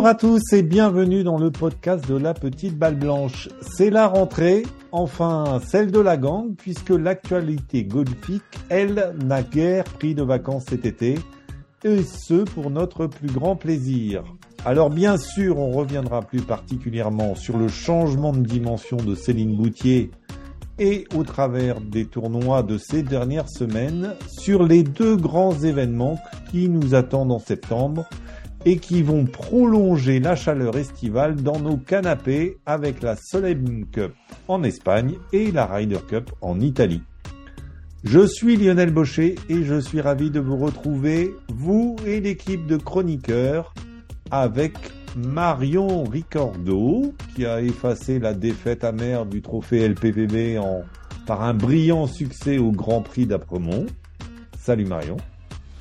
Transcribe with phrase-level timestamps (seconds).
[0.00, 3.50] Bonjour à tous et bienvenue dans le podcast de la petite balle blanche.
[3.60, 4.62] C'est la rentrée,
[4.92, 10.86] enfin celle de la gang, puisque l'actualité golfique, elle, n'a guère pris de vacances cet
[10.86, 11.18] été,
[11.84, 14.24] et ce pour notre plus grand plaisir.
[14.64, 20.12] Alors bien sûr, on reviendra plus particulièrement sur le changement de dimension de Céline Boutier
[20.78, 26.18] et au travers des tournois de ces dernières semaines sur les deux grands événements
[26.50, 28.06] qui nous attendent en septembre
[28.64, 33.58] et qui vont prolonger la chaleur estivale dans nos canapés avec la Soleil
[33.92, 34.12] Cup
[34.48, 37.02] en Espagne et la Ryder Cup en Italie.
[38.04, 42.78] Je suis Lionel Baucher et je suis ravi de vous retrouver, vous et l'équipe de
[42.78, 43.74] chroniqueurs,
[44.30, 44.72] avec
[45.16, 50.82] Marion Ricordo, qui a effacé la défaite amère du trophée LPVB en,
[51.26, 53.86] par un brillant succès au Grand Prix d'Apremont.
[54.58, 55.18] Salut Marion.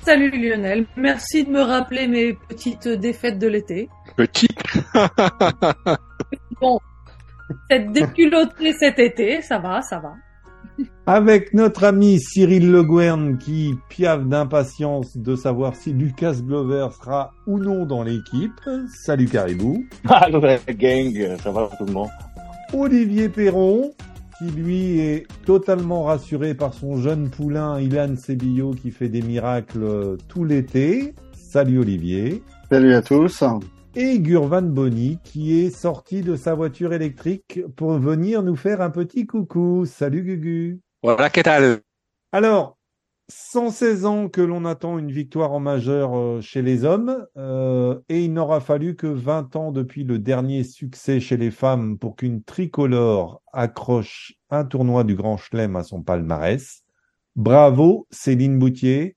[0.04, 3.90] Salut Lionel, merci de me rappeler mes petites défaites de l'été.
[4.16, 4.64] Petites
[6.62, 6.80] Bon,
[7.70, 10.14] cette déculottée cet été, ça va, ça va.
[11.06, 17.34] Avec notre ami Cyril Le Guern qui piave d'impatience de savoir si Lucas Glover sera
[17.46, 18.54] ou non dans l'équipe.
[19.06, 19.86] Salut Caribou.
[20.08, 22.10] Salut la gang, ça va tout le monde?
[22.74, 23.92] Olivier Perron
[24.40, 30.16] qui lui est totalement rassuré par son jeune poulain Ilan Sebillo qui fait des miracles
[30.30, 31.14] tout l'été.
[31.34, 32.42] Salut Olivier.
[32.70, 33.44] Salut à tous.
[33.96, 38.92] Et Gurvan Bonny qui est sorti de sa voiture électrique pour venir nous faire un
[38.92, 39.86] petit coucou.
[39.86, 40.80] Salut Gugu.
[41.04, 41.82] Voilà, qu'est-ce que
[42.32, 42.79] Alors,
[43.30, 48.24] 116 ans que l'on attend une victoire en majeur euh, chez les hommes, euh, et
[48.26, 52.44] il n'aura fallu que 20 ans depuis le dernier succès chez les femmes pour qu'une
[52.44, 56.84] tricolore accroche un tournoi du Grand Chelem à son palmarès.
[57.36, 59.16] Bravo Céline Boutier.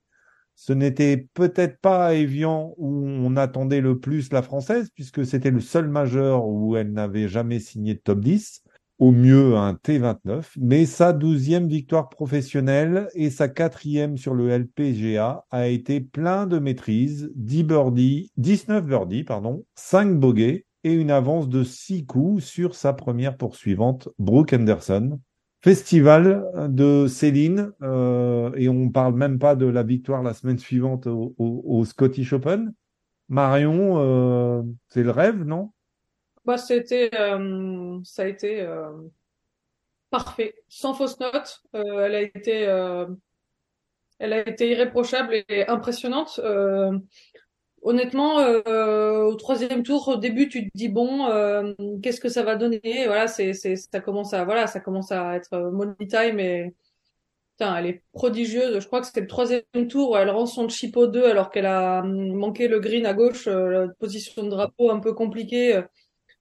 [0.55, 5.49] Ce n'était peut-être pas à Evian où on attendait le plus la française, puisque c'était
[5.49, 8.62] le seul majeur où elle n'avait jamais signé de top 10
[8.99, 15.45] au mieux un T29, mais sa douzième victoire professionnelle et sa quatrième sur le LPGA
[15.49, 21.49] a été plein de maîtrise, 10 birdies, 19 birdies, pardon, 5 bogeys et une avance
[21.49, 25.19] de 6 coups sur sa première poursuivante, Brooke Henderson.
[25.63, 31.07] Festival de Céline, euh, et on parle même pas de la victoire la semaine suivante
[31.07, 32.73] au, au, Scottish Open.
[33.29, 35.71] Marion, euh, c'est le rêve, non?
[36.45, 38.91] Bah, c'était, euh, ça a été euh,
[40.09, 41.63] parfait, sans fausse note.
[41.75, 43.05] Euh, elle a été, euh,
[44.19, 46.39] elle a été irréprochable et impressionnante.
[47.85, 51.27] Honnêtement, au troisième tour, au début, tu te dis bon,
[52.01, 52.79] qu'est-ce que ça va donner?
[53.07, 56.73] Voilà, c'est, c'est, ça commence à, voilà, ça commence à être money time et
[57.57, 58.79] Putain, elle est prodigieuse.
[58.79, 61.51] Je crois que c'était le troisième tour où elle rend son chip au 2 alors
[61.51, 65.83] qu'elle a hum, manqué le green à gauche, la position de drapeau un peu compliquée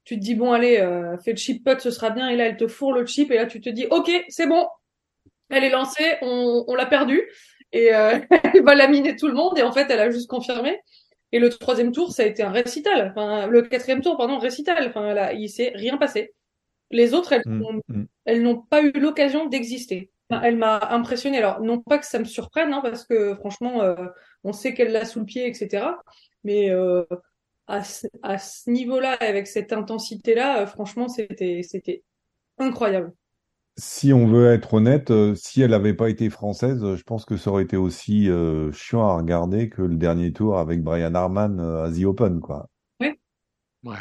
[0.04, 2.28] tu te dis bon allez, euh, fais le chip putt, ce sera bien.
[2.28, 4.66] Et là, elle te fourre le chip et là, tu te dis ok, c'est bon,
[5.50, 7.22] elle est lancée, on, on l'a perdue
[7.72, 8.18] et euh,
[8.54, 9.58] elle va laminer tout le monde.
[9.58, 10.78] Et en fait, elle a juste confirmé.
[11.32, 13.10] Et le troisième tour, ça a été un récital.
[13.10, 14.86] Enfin, le quatrième tour, pardon, récital.
[14.88, 16.34] Enfin, là, il s'est rien passé.
[16.90, 18.06] Les autres, elles, Mm, mm.
[18.26, 20.10] elles n'ont pas eu l'occasion d'exister.
[20.28, 21.38] Enfin, elle m'a impressionné.
[21.38, 23.94] Alors, non pas que ça me surprenne, hein, parce que franchement, euh,
[24.44, 25.86] on sait qu'elle l'a sous le pied, etc.
[26.44, 27.04] Mais euh,
[27.72, 32.04] à ce, à ce niveau-là, avec cette intensité-là, euh, franchement, c'était c'était
[32.58, 33.12] incroyable.
[33.78, 37.24] Si on veut être honnête, euh, si elle n'avait pas été française, euh, je pense
[37.24, 41.14] que ça aurait été aussi euh, chiant à regarder que le dernier tour avec Brian
[41.14, 42.68] Harman euh, à The Open, quoi.
[43.00, 43.96] Ouais.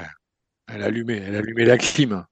[0.68, 2.26] Elle a allumé, elle a allumé la clim.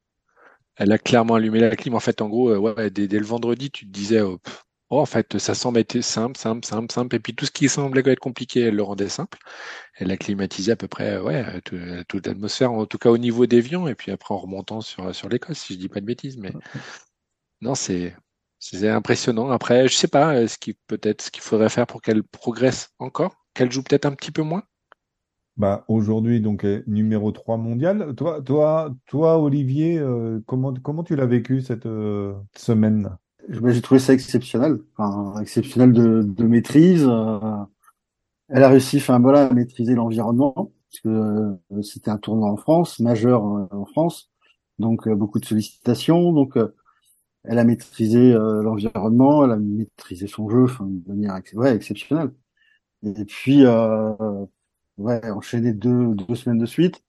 [0.76, 1.96] Elle a clairement allumé la clim.
[1.96, 4.66] En fait, en gros, euh, ouais, dès, dès le vendredi, tu te disais, oh, pff,
[4.90, 7.16] oh, en fait, ça semble être simple, simple, simple, simple.
[7.16, 9.38] Et puis tout ce qui semblait être compliqué, elle le rendait simple.
[9.96, 11.78] Elle a climatisé à peu près, ouais, tout-
[12.08, 15.30] toute l'atmosphère, en tout cas au niveau d'Evian, et puis après en remontant sur, sur
[15.30, 16.38] l'Écosse, si je dis pas de bêtises.
[16.38, 16.54] Mais
[17.62, 18.16] non, c'est,
[18.60, 19.50] c'est impressionnant.
[19.52, 22.92] Après, je sais pas, euh, ce qui peut-être ce qu'il faudrait faire pour qu'elle progresse
[23.00, 24.64] encore, qu'elle joue peut-être un petit peu moins.
[25.58, 28.16] Bah, aujourd'hui, donc, numéro 3 mondial.
[28.16, 33.18] Toi, toi, toi, Olivier, euh, comment, comment tu l'as vécu cette euh, semaine?
[33.48, 37.06] J'ai trouvé ça exceptionnel, enfin, exceptionnel de, de maîtrise.
[37.08, 37.40] euh,
[38.50, 42.58] elle a réussi, enfin voilà, à maîtriser l'environnement, parce que euh, c'était un tournoi en
[42.58, 44.32] France, majeur euh, en France,
[44.80, 46.34] donc beaucoup de sollicitations.
[46.34, 46.58] Donc,
[47.44, 52.32] elle a maîtrisé l'environnement, elle a maîtrisé son jeu, enfin, de manière ouais, exceptionnelle.
[53.04, 54.14] Et puis, euh,
[54.98, 57.04] ouais, enchaîner deux, deux semaines de suite,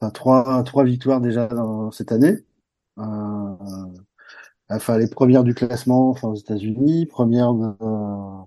[0.00, 2.38] enfin, trois, trois victoires déjà dans cette année.
[2.98, 3.56] Euh,
[4.70, 8.44] enfin les premières du classement enfin aux États-Unis, première de, euh,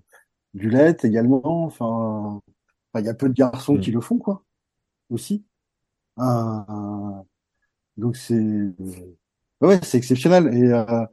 [0.54, 2.40] du LET également, enfin
[2.98, 3.80] il y a peu de garçons Mm.
[3.80, 4.44] qui le font quoi
[5.10, 5.44] aussi.
[6.20, 6.24] Euh,
[7.96, 8.34] donc c'est
[9.60, 11.04] ouais, c'est exceptionnel et, euh,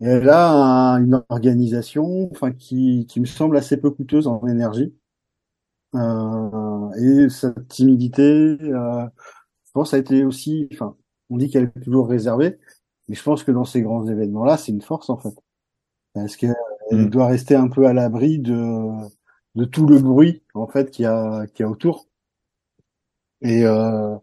[0.00, 4.46] et elle a un- une organisation, enfin qui qui me semble assez peu coûteuse en
[4.48, 4.94] énergie
[5.94, 6.90] euh,
[7.26, 8.22] et sa timidité.
[8.22, 9.06] Euh,
[9.66, 10.96] je pense ça a été aussi, enfin,
[11.30, 12.58] on dit qu'elle est toujours réservée,
[13.10, 15.34] mais je pense que dans ces grands événements-là, c'est une force en fait,
[16.14, 16.54] parce qu'elle
[16.92, 17.10] Mm.
[17.10, 18.88] doit rester un peu à l'abri de
[19.56, 22.08] de tout le bruit en fait qu'il y a qu'il y a autour.
[23.42, 24.16] Et euh,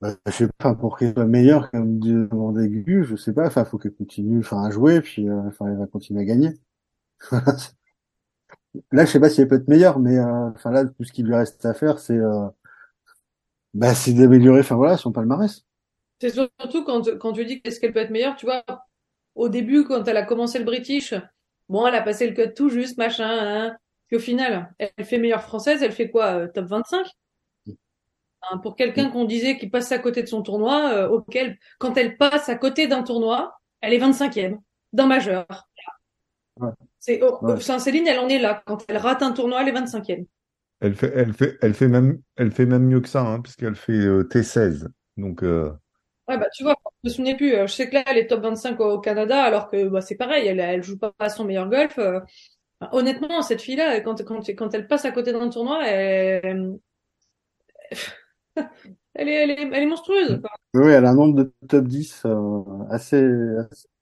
[0.00, 3.46] bah, je sais pas pour qu'elle soit meilleure comme devant des aigu, je sais pas.
[3.46, 6.54] Enfin, faut qu'elle continue, enfin, à jouer, puis euh, enfin, elle va continuer à gagner.
[8.92, 11.12] là, je sais pas si elle peut être meilleure, mais euh, enfin là, tout ce
[11.12, 12.48] qui lui reste à faire, c'est euh,
[13.74, 15.64] bah, c'est d'améliorer, enfin voilà, son palmarès.
[16.20, 18.64] C'est surtout quand, quand tu dis qu'est-ce qu'elle peut être meilleure, tu vois,
[19.34, 21.14] au début, quand elle a commencé le British,
[21.68, 23.76] bon, elle a passé le cut tout juste, machin, hein.
[24.08, 27.06] Puis au final, elle fait meilleure française, elle fait quoi, euh, top 25?
[28.50, 31.96] Hein, pour quelqu'un qu'on disait qui passe à côté de son tournoi, euh, auquel, quand
[31.96, 34.58] elle passe à côté d'un tournoi, elle est 25e,
[34.92, 35.46] d'un majeur.
[36.56, 36.70] Ouais.
[36.98, 37.60] C'est, oh, Ouais.
[37.60, 38.62] Saint-Céline, elle en est là.
[38.66, 40.26] Quand elle rate un tournoi, elle est 25e.
[40.80, 43.74] Elle fait, elle fait, elle fait même, elle fait même mieux que ça, hein, puisqu'elle
[43.74, 44.86] fait euh, T16.
[45.16, 45.72] Donc, euh,
[46.28, 47.54] Ouais, bah, tu vois, je me souvenais plus.
[47.54, 50.16] Euh, Je sais que là, elle est top 25 au Canada, alors que, bah, c'est
[50.16, 51.98] pareil, elle, elle joue pas à son meilleur golf.
[51.98, 52.20] euh.
[52.80, 56.78] Enfin, honnêtement, cette fille-là, quand, quand, quand elle passe à côté d'un tournoi, elle,
[59.14, 60.40] elle est, elle est, elle est monstrueuse.
[60.40, 60.50] quoi.
[60.74, 63.26] Oui, elle a un nombre de top 10 euh, assez,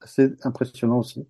[0.01, 1.27] assez impressionnant aussi.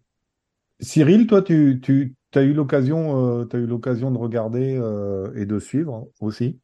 [0.80, 5.46] Cyril, toi, tu, tu, as eu l'occasion, euh, t'as eu l'occasion de regarder euh, et
[5.46, 6.60] de suivre aussi?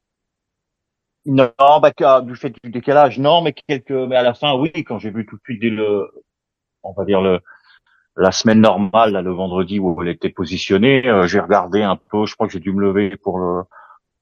[1.25, 4.71] Non, bah, que- du fait du décalage, non, mais quelques, mais à la fin, oui,
[4.85, 6.09] quand j'ai vu tout de suite dès le,
[6.83, 7.41] on va dire le,
[8.17, 12.27] la semaine normale, là, le vendredi où elle était positionnée, euh, j'ai regardé un peu,
[12.27, 13.63] je crois que j'ai dû me lever pour le,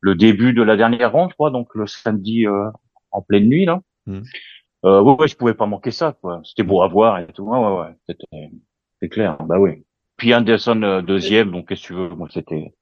[0.01, 2.71] le début de la dernière ronde, crois, donc le samedi euh,
[3.13, 3.81] en pleine nuit, là.
[4.07, 4.21] Mm.
[4.87, 6.41] Euh, ouais, ouais, je pouvais pas manquer ça, quoi.
[6.45, 7.45] C'était beau à voir et tout.
[7.45, 7.95] Ouais, ouais, ouais.
[8.09, 8.51] C'était,
[9.03, 9.37] c'est clair.
[9.45, 9.85] Bah oui.
[10.17, 12.75] Puis Anderson euh, deuxième, donc qu'est-ce que tu veux, moi c'était,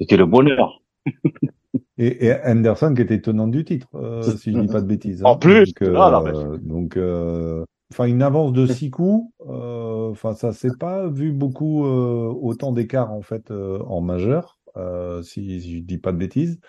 [0.00, 0.82] c'était le bonheur.
[1.98, 5.24] Et, et Anderson qui était tenant du titre, euh, si je dis pas de bêtises.
[5.24, 5.36] En hein.
[5.36, 9.32] plus, donc, euh, donc, euh, enfin, une avance de six coups.
[9.48, 14.58] euh, Enfin, ça s'est pas vu beaucoup euh, autant d'écart en fait euh, en majeur,
[14.76, 16.60] euh, si, si je dis pas de bêtises,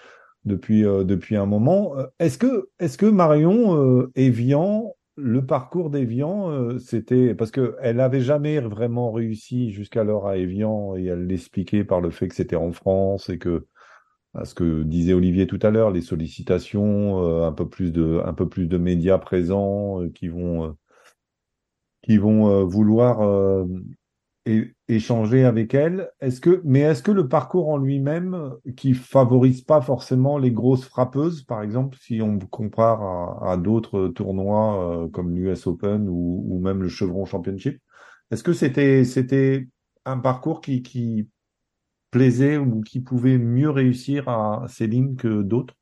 [0.45, 1.93] depuis euh, depuis un moment.
[2.19, 7.99] Est-ce que est-ce que Marion euh, Evian, le parcours d'Evian, euh, c'était parce que elle
[7.99, 12.55] avait jamais vraiment réussi jusqu'alors à Evian et elle l'expliquait par le fait que c'était
[12.55, 13.67] en France et que
[14.33, 18.21] à ce que disait Olivier tout à l'heure, les sollicitations, euh, un peu plus de,
[18.25, 20.71] un peu plus de médias présents euh, qui vont, euh,
[22.03, 23.65] qui vont vouloir
[24.87, 26.09] échanger avec elle.
[26.21, 30.85] Est-ce que, mais est-ce que le parcours en lui-même, qui favorise pas forcément les grosses
[30.85, 36.45] frappeuses, par exemple, si on compare à, à d'autres tournois euh, comme l'US Open ou,
[36.47, 37.79] ou même le Chevron Championship,
[38.31, 39.67] est-ce que c'était, c'était
[40.05, 41.27] un parcours qui, qui
[42.11, 45.73] plaisait ou qui pouvait mieux réussir à Céline que d'autres?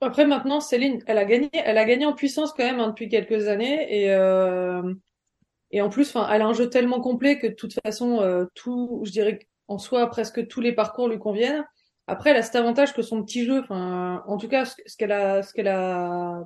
[0.00, 3.08] Après, maintenant, Céline, elle a gagné, elle a gagné en puissance quand même hein, depuis
[3.08, 4.94] quelques années et euh,
[5.70, 9.02] et en plus, elle a un jeu tellement complet que de toute façon, euh, tout,
[9.04, 9.38] je dirais
[9.68, 11.64] en soi, presque tous les parcours lui conviennent.
[12.08, 15.12] Après, elle a cet avantage que son petit jeu, enfin, en tout cas, ce qu'elle
[15.12, 16.44] a, ce qu'elle a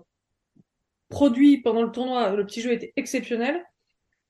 [1.09, 3.65] produit pendant le tournoi, le petit jeu était exceptionnel.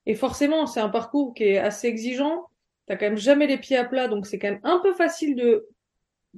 [0.07, 2.47] Et forcément, c'est un parcours qui est assez exigeant.
[2.87, 5.37] T'as quand même jamais les pieds à plat, donc c'est quand même un peu facile
[5.37, 5.69] de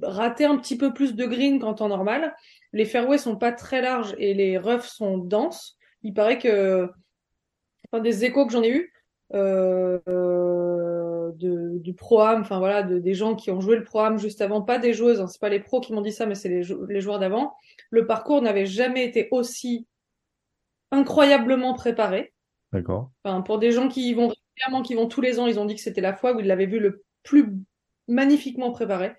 [0.01, 2.35] rater un petit peu plus de green qu'en temps normal.
[2.73, 5.77] Les fairways sont pas très larges et les roughs sont denses.
[6.03, 6.89] Il paraît que,
[7.91, 8.93] enfin, des échos que j'en ai eu,
[9.33, 9.99] euh,
[11.33, 14.61] de, du pro-am, enfin voilà, de, des gens qui ont joué le pro-am juste avant,
[14.61, 17.01] pas des joueuses, hein, c'est pas les pros qui m'ont dit ça, mais c'est les
[17.01, 17.55] joueurs d'avant.
[17.89, 19.87] Le parcours n'avait jamais été aussi
[20.91, 22.33] incroyablement préparé.
[22.71, 23.11] D'accord.
[23.23, 25.65] Enfin, pour des gens qui y vont régulièrement, qui vont tous les ans, ils ont
[25.65, 27.53] dit que c'était la fois où ils l'avaient vu le plus
[28.07, 29.13] magnifiquement préparé.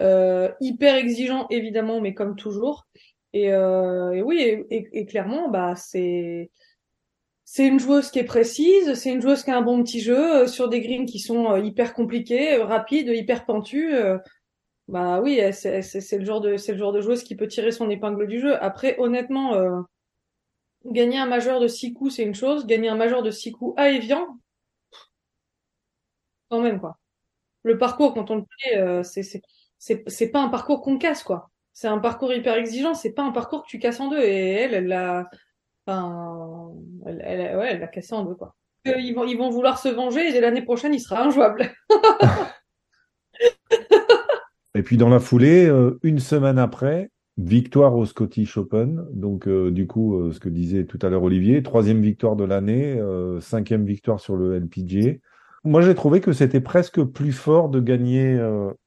[0.00, 2.86] Euh, hyper exigeant, évidemment, mais comme toujours.
[3.32, 6.50] Et, euh, oui, et, clairement, bah, c'est,
[7.44, 10.42] c'est une joueuse qui est précise, c'est une joueuse qui a un bon petit jeu
[10.42, 13.94] euh, sur des greens qui sont hyper compliqués, rapides, hyper pentus.
[14.88, 17.90] bah oui, c'est le genre de, c'est le genre de joueuse qui peut tirer son
[17.90, 18.56] épingle du jeu.
[18.62, 19.84] Après, honnêtement,
[20.86, 22.66] gagner un majeur de 6 coups, c'est une chose.
[22.66, 24.38] Gagner un majeur de 6 coups à Evian,
[26.48, 26.98] quand même, quoi.
[27.62, 31.50] Le parcours, quand on le fait, euh, c'est, pas un parcours qu'on casse, quoi.
[31.72, 34.20] C'est un parcours hyper exigeant, c'est pas un parcours que tu casses en deux.
[34.20, 35.28] Et elle, elle l'a,
[35.86, 36.72] enfin,
[37.06, 38.54] elle, ouais, elle l'a cassé en deux, quoi.
[38.84, 41.70] Ils vont, vouloir se venger et l'année prochaine, il sera injouable.
[44.74, 49.04] Et puis dans la foulée, euh, une semaine après, victoire au Scottish Open.
[49.12, 52.98] Donc, euh, du coup, ce que disait tout à l'heure Olivier, troisième victoire de l'année,
[53.40, 55.18] cinquième victoire sur le LPGA.
[55.68, 58.40] Moi, j'ai trouvé que c'était presque plus fort de gagner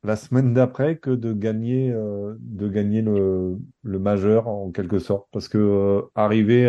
[0.03, 6.03] la semaine d'après que de gagner, de gagner le, majeur en quelque sorte, parce que
[6.15, 6.67] arriver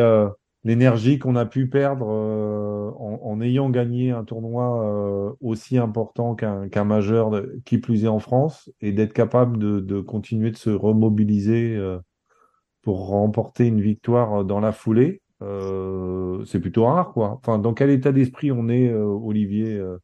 [0.64, 7.30] l'énergie qu'on a pu perdre en, en, ayant gagné un tournoi aussi important qu'un majeur,
[7.64, 11.80] qui plus est en France, et d'être capable de, continuer de se remobiliser
[12.82, 15.21] pour remporter une victoire dans la foulée, euh,
[16.46, 17.38] c'est plutôt rare, quoi.
[17.40, 19.98] Enfin, dans quel état d'esprit on est, euh, Olivier, euh,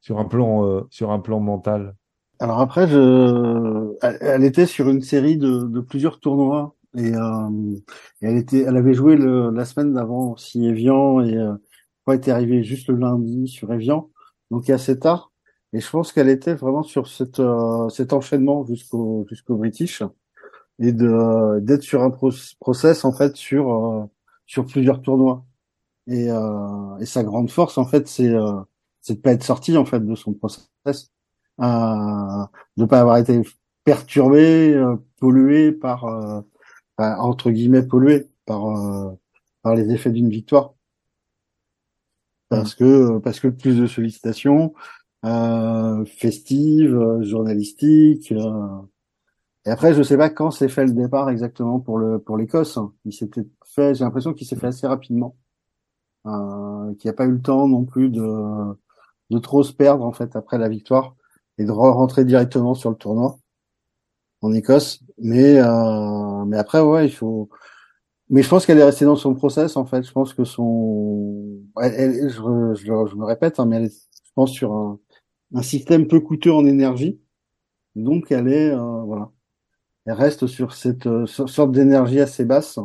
[0.00, 1.94] sur un plan, sur un plan mental?
[2.38, 7.14] Alors après, je, elle, était sur une série de, de plusieurs tournois et, et,
[8.22, 11.54] elle était, elle avait joué le, la semaine d'avant aussi Evian et euh,
[12.12, 14.10] était arrivée juste le lundi sur Evian,
[14.50, 15.32] donc assez tard.
[15.72, 17.40] Et je pense qu'elle était vraiment sur cette,
[17.90, 20.02] cet enchaînement jusqu'au jusqu'au British
[20.80, 24.08] et de d'être sur un process en fait sur
[24.50, 25.44] sur plusieurs tournois.
[26.08, 28.60] Et, euh, et sa grande force, en fait, c'est euh,
[29.00, 31.12] c'est de pas être sorti en fait de son process,
[31.60, 32.44] euh,
[32.76, 33.42] de pas avoir été
[33.84, 36.40] perturbé, euh, pollué par euh,
[36.98, 39.12] entre guillemets pollué par euh,
[39.62, 40.74] par les effets d'une victoire.
[42.48, 44.74] Parce que parce que plus de sollicitations
[45.24, 48.34] euh, festives, journalistiques.
[49.66, 52.78] Et après, je sais pas quand s'est fait le départ exactement pour le pour l'Écosse.
[53.04, 55.36] Il s'était fait, j'ai l'impression qu'il s'est fait assez rapidement,
[56.26, 58.22] euh, qu'il n'y a pas eu le temps non plus de,
[59.30, 61.16] de trop se perdre en fait après la victoire
[61.58, 63.38] et de rentrer directement sur le tournoi
[64.42, 65.02] en Écosse.
[65.18, 67.48] Mais euh, mais après ouais, il faut.
[68.30, 70.04] Mais je pense qu'elle est restée dans son process en fait.
[70.04, 74.52] Je pense que son, elle, je, je, me répète, hein, mais elle est, je pense
[74.52, 75.00] sur un,
[75.54, 77.20] un système peu coûteux en énergie.
[77.96, 79.32] Donc elle est euh, voilà,
[80.10, 82.78] elle reste sur cette euh, sorte d'énergie assez basse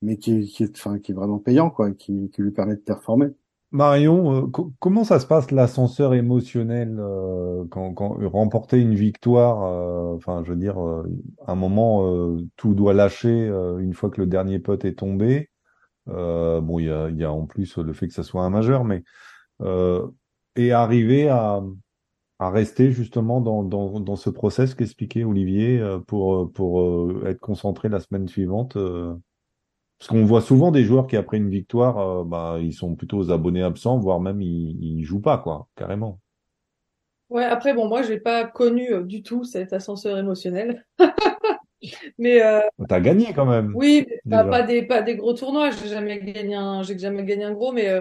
[0.00, 3.28] mais qui, est, vraiment payant, quoi, qui, lui permet de performer.
[3.70, 4.46] Marion, euh,
[4.80, 7.94] comment ça se passe l'ascenseur émotionnel euh, quand,
[8.32, 9.58] remporter une victoire
[10.16, 10.76] Enfin, je veux dire,
[11.46, 13.46] un moment, tout doit lâcher
[13.78, 15.50] une fois que le dernier pote est tombé.
[16.06, 18.84] bon, il y a, y a en plus le fait que ça soit un majeur,
[18.84, 19.04] mais
[20.56, 21.62] et arriver à,
[22.42, 28.00] à rester justement dans, dans, dans ce process qu'expliquait Olivier pour pour être concentré la
[28.00, 28.76] semaine suivante.
[30.02, 33.18] Parce qu'on voit souvent des joueurs qui, après une victoire, euh, bah, ils sont plutôt
[33.18, 36.18] aux abonnés absents, voire même ils, ils jouent pas, quoi, carrément.
[37.30, 40.84] Ouais, après, bon, moi, j'ai pas connu euh, du tout cet ascenseur émotionnel.
[42.18, 43.70] mais euh, t'as gagné quand même.
[43.76, 45.70] Oui, pas, pas, des pas des gros tournois.
[45.70, 48.00] J'ai jamais gagné un, j'ai jamais gagné un gros, mais euh,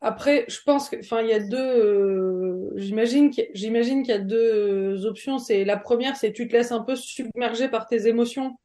[0.00, 2.51] après, je pense que, enfin, il y a deux.
[2.76, 5.38] J'imagine qu'il y a deux options.
[5.38, 8.58] C'est la première, c'est tu te laisses un peu submerger par tes émotions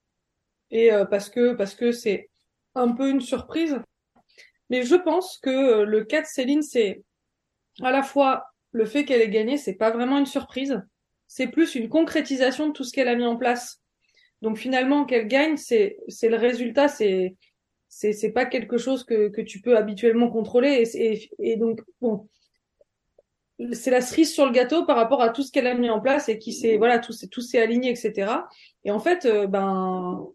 [0.71, 2.29] et parce que parce que c'est
[2.75, 3.79] un peu une surprise.
[4.69, 7.03] Mais je pense que euh, le cas de Céline, c'est
[7.81, 10.81] à la fois le fait qu'elle ait gagné, c'est pas vraiment une surprise.
[11.27, 13.81] C'est plus une concrétisation de tout ce qu'elle a mis en place.
[14.41, 17.35] Donc finalement, qu'elle gagne, c'est c'est le résultat, c'est
[17.89, 20.83] c'est pas quelque chose que que tu peux habituellement contrôler.
[20.95, 22.29] Et, et, donc bon,
[23.71, 25.99] c'est la cerise sur le gâteau par rapport à tout ce qu'elle a mis en
[25.99, 28.31] place et qui s'est voilà tout tout s'est aligné, etc.
[28.83, 30.27] Et en fait, euh, ben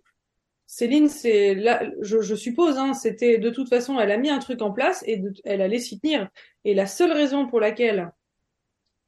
[0.66, 4.38] Céline, c'est là, je, je suppose, hein, c'était de toute façon, elle a mis un
[4.38, 6.28] truc en place et elle allait s'y tenir.
[6.64, 8.10] Et la seule raison pour laquelle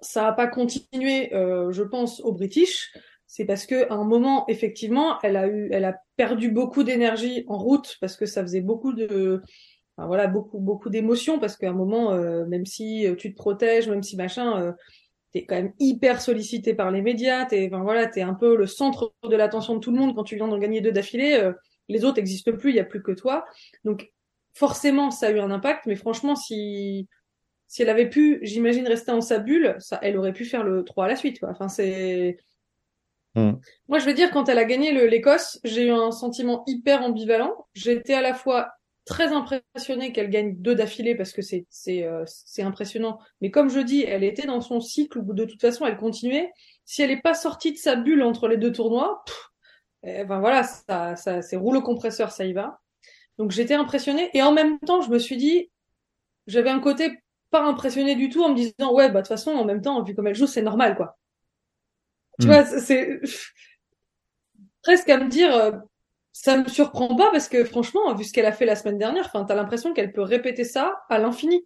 [0.01, 2.93] ça n'a pas continué, euh, je pense, au British,
[3.27, 7.45] c'est parce que à un moment, effectivement, elle a eu, elle a perdu beaucoup d'énergie
[7.49, 9.43] en route parce que ça faisait beaucoup de,
[9.97, 13.89] enfin, voilà, beaucoup, beaucoup d'émotions parce qu'à un moment, euh, même si tu te protèges,
[13.89, 14.73] même si machin, euh,
[15.33, 18.67] t'es quand même hyper sollicité par les médias, t'es, enfin voilà, t'es un peu le
[18.67, 21.35] centre de l'attention de tout le monde quand tu viens d'en gagner deux d'affilée.
[21.35, 21.53] Euh,
[21.89, 23.45] les autres n'existent plus, il y a plus que toi.
[23.85, 24.13] Donc
[24.55, 27.09] forcément, ça a eu un impact, mais franchement, si
[27.67, 30.85] si elle avait pu, j'imagine, rester dans sa bulle, ça, elle aurait pu faire le
[30.85, 31.41] 3 à la suite.
[31.41, 31.49] Quoi.
[31.51, 32.37] Enfin, c'est.
[33.35, 33.55] Hmm.
[33.89, 37.67] Moi, je veux dire, quand elle a gagné l'Écosse, j'ai eu un sentiment hyper ambivalent.
[37.75, 38.71] J'étais à la fois
[39.05, 43.19] très impressionnée qu'elle gagne deux d'affilée parce que c'est c'est euh, c'est impressionnant.
[43.41, 46.53] Mais comme je dis, elle était dans son cycle où de toute façon elle continuait.
[46.85, 49.25] Si elle n'est pas sortie de sa bulle entre les deux tournois,
[50.05, 52.81] eh ben voilà, ça ça c'est rouleau compresseur, ça y va.
[53.39, 55.71] Donc j'étais impressionnée et en même temps je me suis dit,
[56.47, 57.19] j'avais un côté
[57.51, 60.03] pas impressionné du tout en me disant ouais bah de toute façon en même temps
[60.03, 61.19] vu comme elle joue c'est normal quoi.
[62.41, 62.51] Tu hmm.
[62.51, 63.21] vois c'est
[64.83, 65.73] presque à me dire euh,
[66.37, 69.27] ça me surprend pas parce que franchement, vu ce qu'elle a fait la semaine dernière,
[69.27, 71.65] enfin, t'as l'impression qu'elle peut répéter ça à l'infini.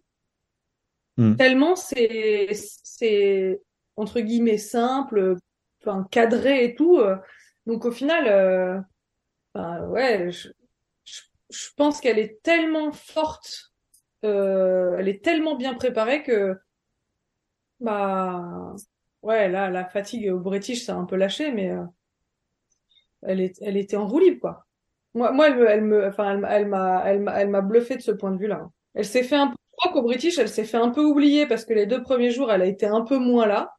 [1.17, 1.35] Hmm.
[1.35, 3.59] Tellement c'est, c'est
[3.95, 5.37] entre guillemets simple,
[5.81, 6.99] enfin cadré et tout.
[6.99, 7.17] Euh.
[7.65, 8.79] Donc au final, euh,
[9.55, 10.49] ben, ouais, je,
[11.03, 13.73] je, je pense qu'elle est tellement forte,
[14.23, 16.55] euh, elle est tellement bien préparée que,
[17.79, 18.75] bah,
[19.23, 21.83] ouais, là, la fatigue au British, ça a un peu lâché, mais euh,
[23.23, 23.41] elle
[23.77, 24.65] était en roue libre, quoi.
[25.15, 28.37] Moi, moi, elle me, enfin, elle, elle m'a, elle m'a, bluffé de ce point de
[28.37, 28.69] vue-là.
[28.93, 31.47] Elle s'est fait un peu, je crois qu'au British, elle s'est fait un peu oublier
[31.47, 33.73] parce que les deux premiers jours, elle a été un peu moins là.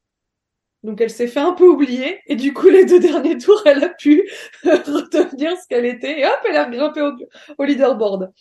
[0.82, 3.84] Donc elle s'est fait un peu oublier et du coup les deux derniers tours elle
[3.84, 4.26] a pu
[4.64, 7.02] redevenir ce qu'elle était et hop elle a grimpé
[7.58, 8.32] au, leaderboard.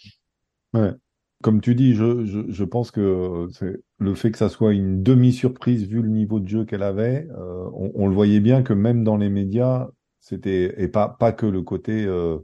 [1.42, 6.02] Comme tu dis, je, pense que c'est le fait que ça soit une demi-surprise vu
[6.02, 9.30] le niveau de jeu qu'elle avait, euh, on le voyait bien que même dans les
[9.30, 9.90] médias,
[10.30, 12.38] c'était et pas pas que le côté euh,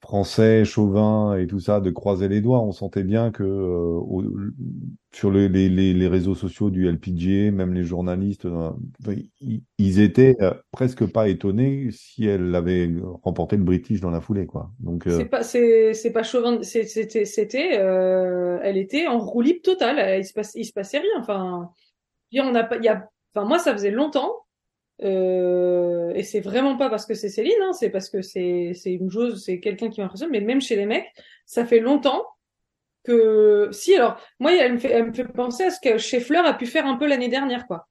[0.00, 2.60] français, chauvin et tout ça, de croiser les doigts.
[2.60, 4.52] On sentait bien que euh,
[5.14, 8.72] sur les, les, les, réseaux sociaux du LPGA, même les journalistes, euh,
[9.78, 10.36] ils, étaient
[10.72, 12.90] presque pas étonnés si elle avait
[13.22, 14.72] remporté le British dans la foulée, quoi.
[14.80, 20.24] Donc C'est pas c'est pas chauvin c'était c'était elle était en roue libre totale il
[20.24, 21.70] se passe il se passait rien enfin
[22.38, 24.45] on n'a pas il y enfin moi ça faisait longtemps
[25.02, 28.92] euh, et c'est vraiment pas parce que c'est Céline hein, c'est parce que c'est c'est
[28.94, 31.12] une chose c'est quelqu'un qui m'impressionne mais même chez les mecs
[31.44, 32.24] ça fait longtemps
[33.04, 36.38] que si alors moi elle me fait elle me fait penser à ce que Scheffler
[36.38, 37.88] a pu faire un peu l'année dernière quoi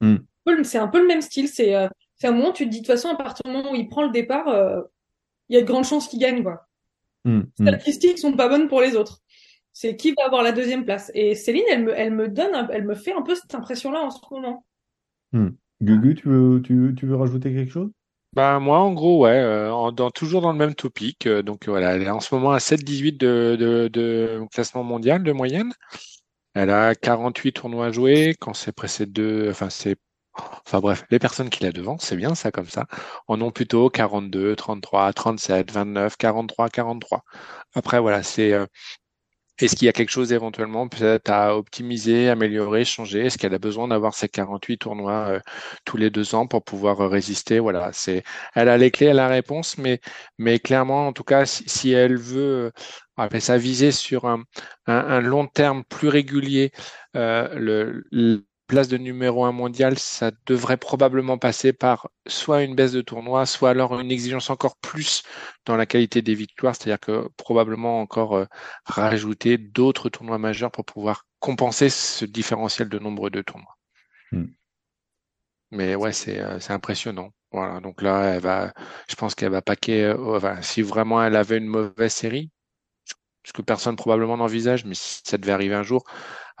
[0.00, 0.16] Hmm.
[0.62, 2.80] C'est un peu le même style c'est euh, c'est un moment où tu te dis
[2.80, 4.80] de toute façon à partir du moment où il prend le départ euh,
[5.48, 6.66] il y a de grandes chances qu'il gagne quoi
[7.24, 7.66] hum, hum.
[7.66, 9.20] statistiques sont pas bonnes pour les autres.
[9.72, 11.12] C'est qui va avoir la deuxième place.
[11.14, 14.10] Et Céline, elle me, elle me donne, elle me fait un peu cette impression-là en
[14.10, 14.66] ce moment.
[15.82, 17.90] Gugu, tu veux, rajouter quelque chose?
[18.32, 21.26] Bah, moi, en gros, ouais, euh, toujours dans le même topic.
[21.26, 25.72] euh, donc voilà, elle est en ce moment à 7-18 de, classement mondial de moyenne.
[26.54, 28.36] Elle a 48 tournois joués.
[28.40, 28.72] Quand c'est
[29.06, 29.96] deux, enfin, c'est,
[30.34, 32.86] enfin bref, les personnes qui la devant, c'est bien ça comme ça,
[33.28, 37.24] en ont plutôt 42, 33, 37, 29, 43, 43.
[37.74, 38.66] Après, voilà, c'est, euh,
[39.64, 43.26] est-ce qu'il y a quelque chose éventuellement peut-être à optimiser, améliorer, changer?
[43.26, 45.40] Est-ce qu'elle a besoin d'avoir ces 48 tournois euh,
[45.84, 47.58] tous les deux ans pour pouvoir euh, résister?
[47.58, 48.22] Voilà, c'est,
[48.54, 50.00] elle a les clés, elle a la réponse, mais,
[50.38, 52.70] mais clairement, en tout cas, si, si elle veut, euh,
[53.16, 54.42] appeler ça viser sur un,
[54.86, 56.72] un, un long terme plus régulier,
[57.16, 62.92] euh, le place de numéro un mondial, ça devrait probablement passer par soit une baisse
[62.92, 65.24] de tournoi, soit alors une exigence encore plus
[65.66, 68.44] dans la qualité des victoires, c'est-à-dire que probablement encore euh,
[68.84, 73.76] rajouter d'autres tournois majeurs pour pouvoir compenser ce différentiel de nombre de tournois.
[74.30, 74.46] Hmm.
[75.72, 77.30] Mais ouais, c'est euh, c'est impressionnant.
[77.50, 78.72] Voilà, donc là, elle va,
[79.08, 80.04] je pense qu'elle va paquer.
[80.04, 82.50] euh, enfin, si vraiment elle avait une mauvaise série,
[83.44, 86.04] ce que personne probablement n'envisage, mais si ça devait arriver un jour,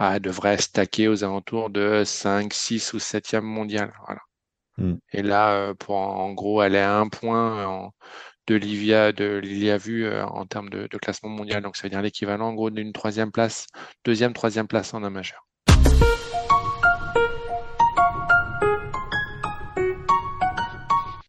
[0.02, 3.92] ah, elle devrait stacker aux alentours de 5, 6 ou 7e mondial.
[4.06, 4.20] Voilà.
[4.78, 4.96] Hmm.
[5.12, 7.92] Et là, euh, pour en gros, elle est à un point en-
[8.46, 11.62] de Livia, de Lilia Vu euh, en termes de, de classement mondial.
[11.62, 13.66] Donc, ça veut dire l'équivalent en gros d'une troisième place,
[14.04, 15.46] deuxième, troisième place en un majeur.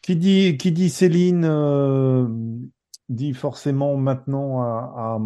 [0.02, 2.28] Qui dit, qui dit Céline euh,
[3.12, 5.19] dit forcément maintenant à,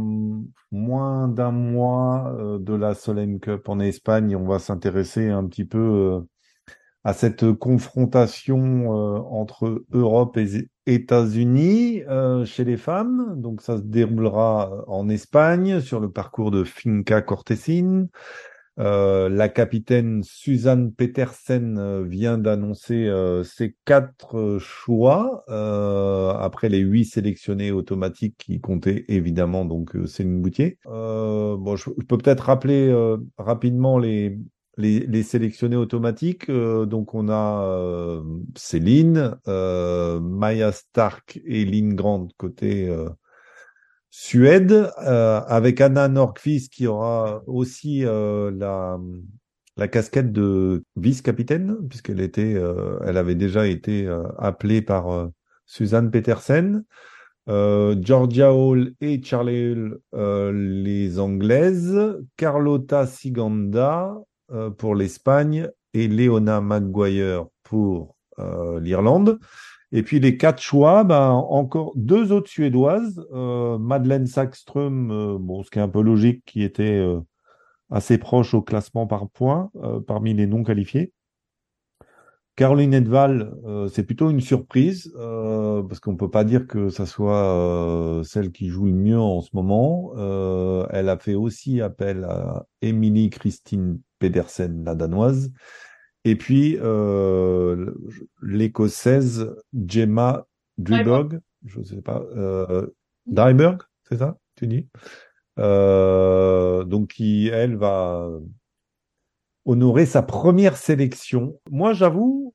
[0.72, 5.66] moins d'un mois euh, de la Solheim Cup en Espagne, on va s'intéresser un petit
[5.66, 6.20] peu euh,
[7.04, 8.58] à cette confrontation
[8.94, 12.02] euh, entre Europe et États-Unis
[12.46, 13.40] chez les femmes.
[13.40, 18.10] Donc ça se déroulera en Espagne sur le parcours de Finca Cortesín.
[18.78, 26.68] Euh, la capitaine Suzanne Petersen euh, vient d'annoncer euh, ses quatre euh, choix euh, après
[26.68, 30.78] les huit sélectionnés automatiques qui comptaient évidemment donc Céline Boutier.
[30.86, 32.94] Bon, je, peux peut-être rappeler
[33.38, 34.38] rapidement les
[34.78, 36.52] les, les sélectionnés automatiques.
[36.52, 38.22] Donc on a
[38.58, 42.94] Céline, Maya Stark et Lynn Grant côté
[44.18, 44.72] Suède,
[45.06, 48.98] euh, avec Anna Nordqvist qui aura aussi euh, la,
[49.76, 55.28] la casquette de vice-capitaine, puisqu'elle était, euh, elle avait déjà été euh, appelée par euh,
[55.66, 56.86] Suzanne Petersen.
[57.50, 62.18] Euh, Georgia Hall et Charlie Hull, les Anglaises.
[62.38, 64.16] Carlota Siganda
[64.78, 68.16] pour l'Espagne et Leona Maguire pour
[68.80, 69.40] l'Irlande.
[69.96, 75.64] Et puis les quatre choix, ben, encore deux autres Suédoises, euh, Madeleine Sackström, euh, bon,
[75.64, 77.22] ce qui est un peu logique, qui était euh,
[77.90, 81.14] assez proche au classement par points euh, parmi les non qualifiés.
[82.58, 88.22] Caroline Edval, euh, c'est plutôt une surprise parce qu'on peut pas dire que ça soit
[88.26, 90.12] celle qui joue le mieux en ce moment.
[90.90, 95.52] Elle a fait aussi appel à Emily Christine Pedersen, la danoise,
[96.26, 97.92] Et puis euh,
[98.42, 99.56] l'écossaise
[99.88, 102.88] Gemma Dryberg, je sais pas, euh,
[104.10, 104.88] c'est ça, tu dis?
[105.60, 108.28] Euh, Donc qui elle va
[109.66, 111.60] honorer sa première sélection.
[111.72, 112.54] Moi, j'avoue,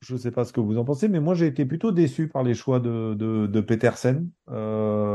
[0.00, 2.28] je ne sais pas ce que vous en pensez, mais moi j'ai été plutôt déçu
[2.28, 4.30] par les choix de, de, de Petersen.
[4.50, 5.07] Euh,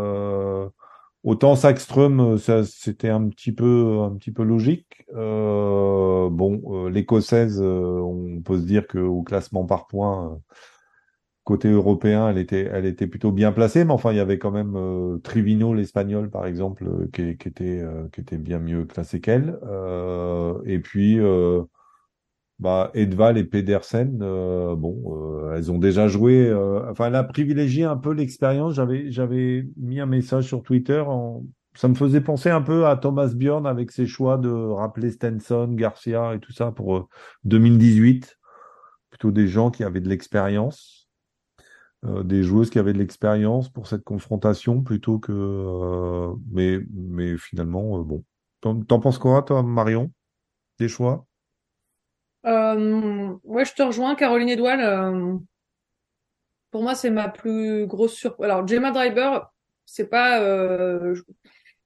[1.23, 5.05] autant Sackström, ça c'était un petit peu un petit peu logique.
[5.15, 10.39] Euh, bon, euh, l'écossaise, euh, on peut se dire qu'au classement par points,
[11.43, 14.51] côté européen, elle était elle était plutôt bien placée, mais enfin il y avait quand
[14.51, 17.83] même Trivino, l'espagnol par exemple, qui, qui était
[18.13, 19.59] qui était bien mieux classé qu'elle.
[20.65, 21.19] et puis
[22.59, 26.47] bah, Edval et Pedersen, euh, bon, euh, elles ont déjà joué.
[26.47, 28.75] Euh, enfin, elle a privilégié un peu l'expérience.
[28.75, 31.03] J'avais, j'avais mis un message sur Twitter.
[31.05, 31.43] En...
[31.75, 35.67] Ça me faisait penser un peu à Thomas Bjorn avec ses choix de rappeler Stenson,
[35.73, 37.09] Garcia et tout ça pour
[37.45, 38.37] 2018.
[39.09, 41.09] Plutôt des gens qui avaient de l'expérience,
[42.03, 46.31] des joueuses qui avaient de l'expérience pour cette confrontation plutôt que.
[46.51, 48.23] mais, mais finalement, bon.
[48.61, 50.11] T'en penses quoi, toi, Marion,
[50.79, 51.25] des choix?
[52.45, 54.79] Euh, ouais, je te rejoins, Caroline Edouard.
[54.79, 55.35] Euh,
[56.71, 58.45] pour moi, c'est ma plus grosse surprise.
[58.49, 59.51] Alors, Gemma Driver,
[59.85, 61.15] c'est pas euh,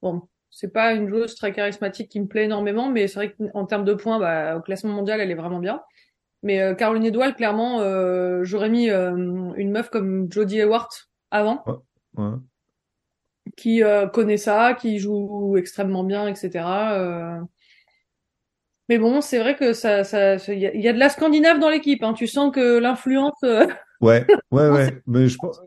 [0.01, 3.65] bon, c'est pas une joueuse très charismatique qui me plaît énormément, mais c'est vrai qu'en
[3.65, 5.81] termes de points, bah, au classement mondial, elle est vraiment bien.
[6.43, 10.89] Mais euh, Caroline Edouard, clairement, euh, j'aurais mis euh, une meuf comme Jodie Ewart
[11.31, 12.23] avant, Ouais.
[12.23, 12.35] Ouais.
[13.57, 13.81] qui
[14.13, 16.65] connaît ça, qui joue extrêmement bien, etc.
[18.89, 22.03] Mais bon, c'est vrai que ça, ça, il y, a de la Scandinave dans l'équipe.
[22.03, 22.13] Hein.
[22.13, 23.43] Tu sens que l'influence.
[23.43, 23.67] Euh,
[24.01, 25.01] ouais, ouais, ouais.
[25.07, 25.59] Mais je pense,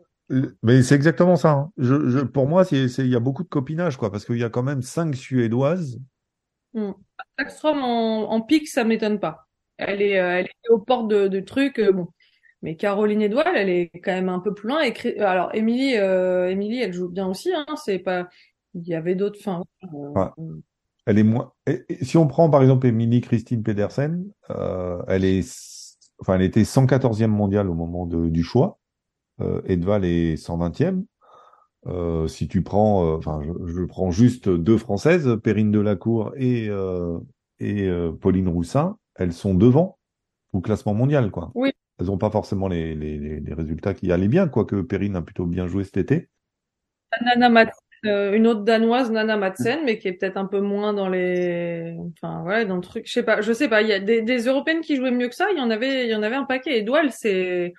[0.63, 1.51] mais c'est exactement ça.
[1.51, 1.71] Hein.
[1.77, 4.43] Je, je, pour moi, c'est, il y a beaucoup de copinage, quoi, parce qu'il y
[4.43, 5.99] a quand même cinq Suédoises.
[6.73, 6.91] Hmm.
[7.63, 9.47] en, en pique, ça m'étonne pas.
[9.77, 11.79] Elle est, euh, elle est aux portes de, de trucs.
[11.79, 12.07] Euh, bon.
[12.61, 14.81] Mais Caroline Edouard, elle est quand même un peu plus loin.
[14.83, 17.51] Et alors, Émilie, euh, Émilie, elle joue bien aussi.
[17.53, 17.65] Hein.
[17.83, 18.29] C'est pas.
[18.73, 19.39] Il y avait d'autres.
[19.39, 19.63] Enfin.
[19.91, 20.27] Ouais
[21.05, 21.53] elle est moins.
[22.01, 25.47] si on prend par exemple Emily Christine Pedersen, euh, elle est,
[26.19, 28.79] enfin, elle était 114e mondiale au moment de, du choix.
[29.41, 31.05] Euh, Edval est 120e.
[31.87, 36.67] Euh, si tu prends, euh, enfin, je, je, prends juste deux françaises, Perrine Delacour et
[36.69, 37.17] euh,
[37.61, 39.99] et euh, Pauline Roussin, elles sont devant
[40.51, 41.51] au classement mondial, quoi.
[41.55, 41.71] Oui.
[41.99, 45.45] Elles n'ont pas forcément les, les, les, résultats qui allaient bien, quoique Perrine a plutôt
[45.45, 46.29] bien joué cet été.
[47.21, 47.71] Nana
[48.05, 51.95] euh, une autre danoise, Nana Madsen, mais qui est peut-être un peu moins dans les,
[52.21, 53.05] enfin ouais, dans le truc.
[53.07, 53.81] Je sais pas, je sais pas.
[53.81, 55.47] Il y a des, des européennes qui jouaient mieux que ça.
[55.51, 56.79] Il y en avait, il y en avait un paquet.
[56.79, 57.73] Edouard, c'est,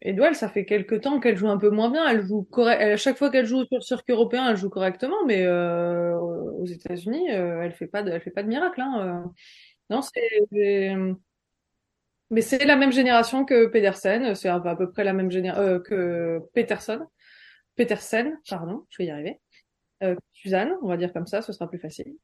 [0.00, 2.08] Edouard, ça fait quelques temps qu'elle joue un peu moins bien.
[2.08, 2.80] Elle joue correct.
[2.80, 6.66] À chaque fois qu'elle joue sur le circuit européen, elle joue correctement, mais euh, aux
[6.66, 8.80] États-Unis, euh, elle fait pas de, elle fait pas de miracle.
[8.80, 9.24] Hein.
[9.24, 9.28] Euh.
[9.90, 10.96] Non, c'est,
[12.30, 14.34] mais c'est la même génération que Pedersen.
[14.34, 17.06] C'est à peu près la même génération que Peterson.
[17.76, 19.40] Petersen, pardon, je vais y arriver.
[20.02, 22.14] Euh, Suzanne, on va dire comme ça, ce sera plus facile.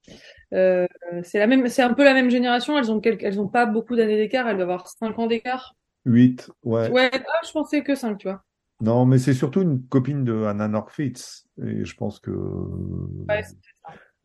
[0.53, 0.87] Euh,
[1.23, 2.77] c'est la même, c'est un peu la même génération.
[2.77, 4.49] Elles ont quelques, elles ont pas beaucoup d'années d'écart.
[4.49, 5.77] Elles doivent avoir 5 ans d'écart.
[6.05, 6.91] 8, ouais.
[6.91, 8.43] Ouais, ah, je pensais que 5, tu vois.
[8.81, 11.47] Non, mais c'est surtout une copine de Anna Norfitz.
[11.63, 13.45] Et je pense que ouais,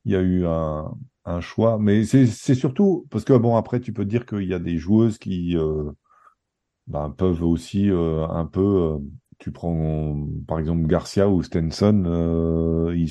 [0.06, 0.94] il y a eu un,
[1.26, 1.78] un choix.
[1.78, 5.18] Mais c'est, surtout parce que bon après tu peux dire qu'il y a des joueuses
[5.18, 5.92] qui euh,
[6.88, 9.00] ben, peuvent aussi euh, un peu
[9.39, 13.06] tu prends par exemple Garcia ou Stenson, euh,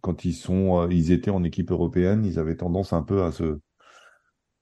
[0.00, 3.32] quand ils sont, euh, ils étaient en équipe européenne, ils avaient tendance un peu à
[3.32, 3.60] se,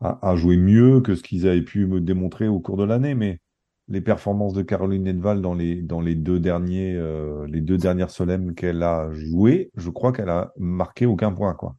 [0.00, 3.14] à, jouer mieux que ce qu'ils avaient pu me démontrer au cours de l'année.
[3.14, 3.40] Mais
[3.88, 8.10] les performances de Caroline Edval dans les dans les deux derniers, euh, les deux dernières
[8.10, 11.76] solemnes qu'elle a jouées, je crois qu'elle a marqué aucun point quoi.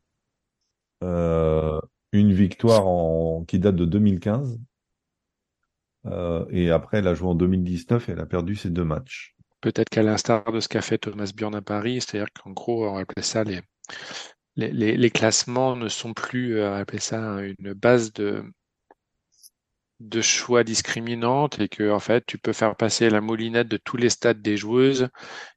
[2.13, 4.60] Une victoire qui date de 2015
[6.05, 9.35] euh, et après, elle a joué en 2019 et elle a perdu ses deux matchs.
[9.61, 12.97] Peut-être qu'à l'instar de ce qu'a fait Thomas Bjorn à Paris, c'est-à-dire qu'en gros, on
[12.97, 13.61] appeler ça les,
[14.97, 18.43] les, classements ne sont plus, euh, ça une base de,
[20.01, 23.97] de choix discriminantes et que en fait tu peux faire passer la moulinette de tous
[23.97, 25.09] les stades des joueuses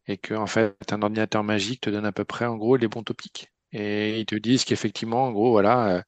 [0.06, 2.88] et que en fait un ordinateur magique te donne à peu près en gros les
[2.88, 6.02] bons topics et ils te disent qu'effectivement en gros voilà euh,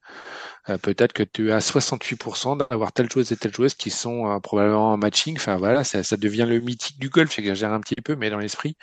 [0.69, 4.41] euh, peut-être que tu as 68% d'avoir telle joueuse et telle joueuse qui sont euh,
[4.41, 5.37] probablement en matching.
[5.37, 8.39] Enfin voilà, ça, ça, devient le mythique du golf, j'exagère un petit peu, mais dans
[8.39, 8.77] l'esprit.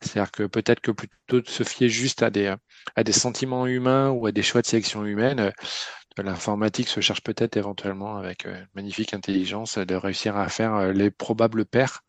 [0.00, 2.54] C'est-à-dire que peut-être que plutôt de se fier juste à des,
[2.96, 5.52] à des sentiments humains ou à des choix de sélection humaine,
[6.18, 12.02] l'informatique se cherche peut-être éventuellement avec magnifique intelligence de réussir à faire les probables paires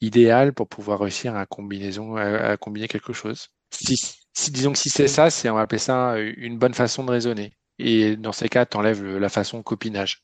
[0.00, 3.48] idéales pour pouvoir réussir à, combinaison, à, combiner quelque chose.
[3.70, 7.04] Si, si disons que si c'est ça, c'est on va appeler ça une bonne façon
[7.04, 7.54] de raisonner.
[7.78, 10.22] Et dans ces cas, tu enlèves la façon copinage.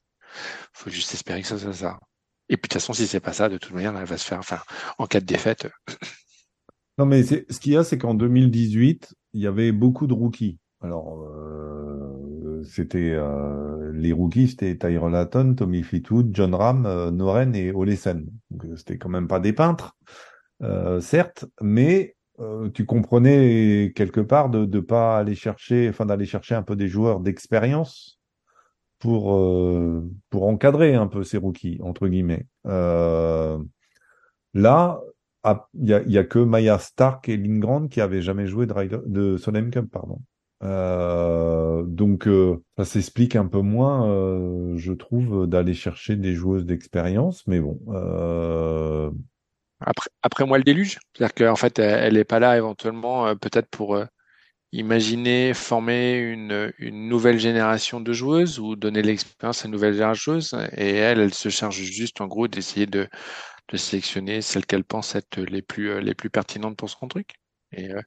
[0.72, 1.98] faut juste espérer que ça soit ça.
[2.48, 4.26] Et puis de toute façon, si c'est pas ça, de toute manière, elle va se
[4.26, 4.60] faire, enfin,
[4.98, 5.68] en cas de défaite.
[6.98, 10.58] Non, mais ce qu'il y a, c'est qu'en 2018, il y avait beaucoup de rookies.
[10.82, 17.56] Alors, euh, c'était euh, les rookies, c'était Tyrell Hatton, Tommy Fleetwood, John Ram, euh, Noren
[17.56, 18.26] et Olesen.
[18.50, 19.96] Donc, euh, c'était quand même pas des peintres,
[20.62, 26.26] euh, certes, mais euh, tu comprenais quelque part de de pas aller chercher, enfin d'aller
[26.26, 28.20] chercher un peu des joueurs d'expérience
[29.00, 32.46] pour euh, pour encadrer un peu ces rookies entre guillemets.
[32.66, 33.58] Euh,
[34.54, 35.00] là,
[35.42, 38.72] ah, il y a, a que Maya Stark et Lindgren qui avaient jamais joué de,
[38.72, 40.20] Ryder- de Solheim Cup, pardon.
[40.62, 46.66] Euh, donc euh, ça s'explique un peu moins, euh, je trouve, d'aller chercher des joueuses
[46.66, 47.80] d'expérience, mais bon.
[49.84, 50.98] Après, après moi, le déluge.
[51.14, 54.04] C'est-à-dire qu'en fait, elle, elle est pas là éventuellement, euh, peut-être pour euh,
[54.72, 60.34] imaginer, former une, une nouvelle génération de joueuses ou donner l'expérience à une nouvelle génération
[60.34, 60.68] de joueuses.
[60.76, 63.08] Et elle, elle se charge juste, en gros, d'essayer de,
[63.68, 67.34] de sélectionner celles qu'elle pense être les plus, euh, les plus pertinentes pour son truc.
[67.72, 68.00] Et euh,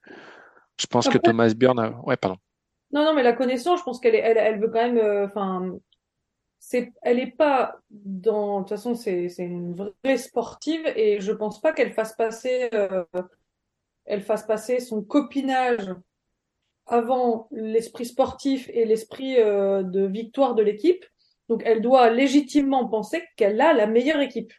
[0.79, 1.91] je pense que Thomas Bjorn a...
[2.03, 2.37] Ouais, pardon.
[2.91, 5.27] Non, non, mais la connaissance, je pense qu'elle elle, elle veut quand même, euh,
[6.67, 11.31] c'est, elle est pas dans, de toute façon, c'est, c'est une vraie sportive et je
[11.31, 13.03] pense pas qu'elle fasse passer, euh,
[14.05, 15.93] elle fasse passer son copinage
[16.87, 21.05] avant l'esprit sportif et l'esprit euh, de victoire de l'équipe.
[21.49, 24.51] Donc, elle doit légitimement penser qu'elle a la meilleure équipe.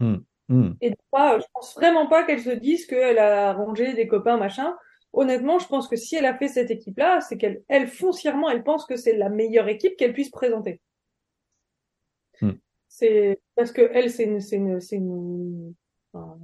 [0.00, 0.72] hmm.
[0.82, 4.76] Et pas, je pense vraiment pas qu'elle se dise qu'elle a rangé des copains, machin.
[5.14, 8.64] Honnêtement, je pense que si elle a fait cette équipe-là, c'est qu'elle, elle, foncièrement, elle
[8.64, 10.82] pense que c'est la meilleure équipe qu'elle puisse présenter.
[12.96, 15.74] C'est, parce que elle, c'est une, c'est une, c'est une,
[16.12, 16.38] enfin,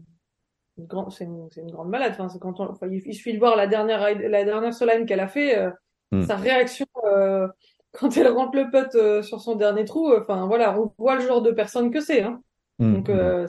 [0.78, 2.12] une grande, c'est une, grande malade.
[2.12, 5.20] Enfin, c'est quand on, enfin, il suffit de voir la dernière, la dernière Solheim qu'elle
[5.20, 5.70] a fait, euh,
[6.12, 6.22] Hmm.
[6.24, 7.46] sa réaction, euh,
[7.92, 11.20] quand elle rentre le putt euh, sur son dernier trou, enfin, voilà, on voit le
[11.20, 12.42] genre de personne que c'est, hein.
[12.80, 12.94] Hmm.
[12.94, 13.46] Donc, euh,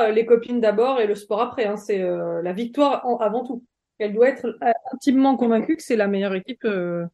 [0.00, 1.64] euh, les copines d'abord et le sport après.
[1.66, 3.64] Hein, c'est la victoire en- avant tout.
[3.98, 4.58] Elle doit être
[4.92, 6.64] intimement convaincue que c'est la meilleure équipe.
[6.64, 7.06] Je,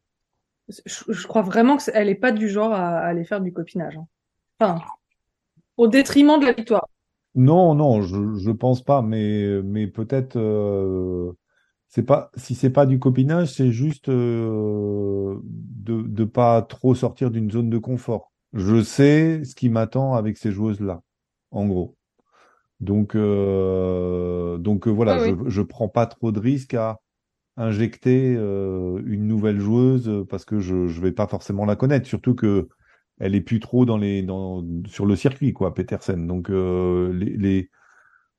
[1.09, 3.51] je crois vraiment que c'est- elle est pas du genre à, à aller faire du
[3.53, 3.97] copinage.
[3.97, 4.07] hein.
[4.59, 4.81] Enfin,
[5.77, 6.87] au détriment de la victoire.
[7.35, 11.31] Non, non, je je pense pas, mais mais peut-être euh,
[11.87, 17.31] c'est pas si c'est pas du copinage, c'est juste euh, de de pas trop sortir
[17.31, 18.31] d'une zone de confort.
[18.53, 21.01] Je sais ce qui m'attend avec ces joueuses-là,
[21.51, 21.95] en gros.
[22.79, 26.99] Donc euh, donc euh, voilà, je je prends pas trop de risques à
[27.57, 32.69] injecter une nouvelle joueuse parce que je je vais pas forcément la connaître, surtout que
[33.19, 36.27] elle est plus trop dans les dans sur le circuit quoi, Petersen.
[36.27, 37.69] Donc euh, les les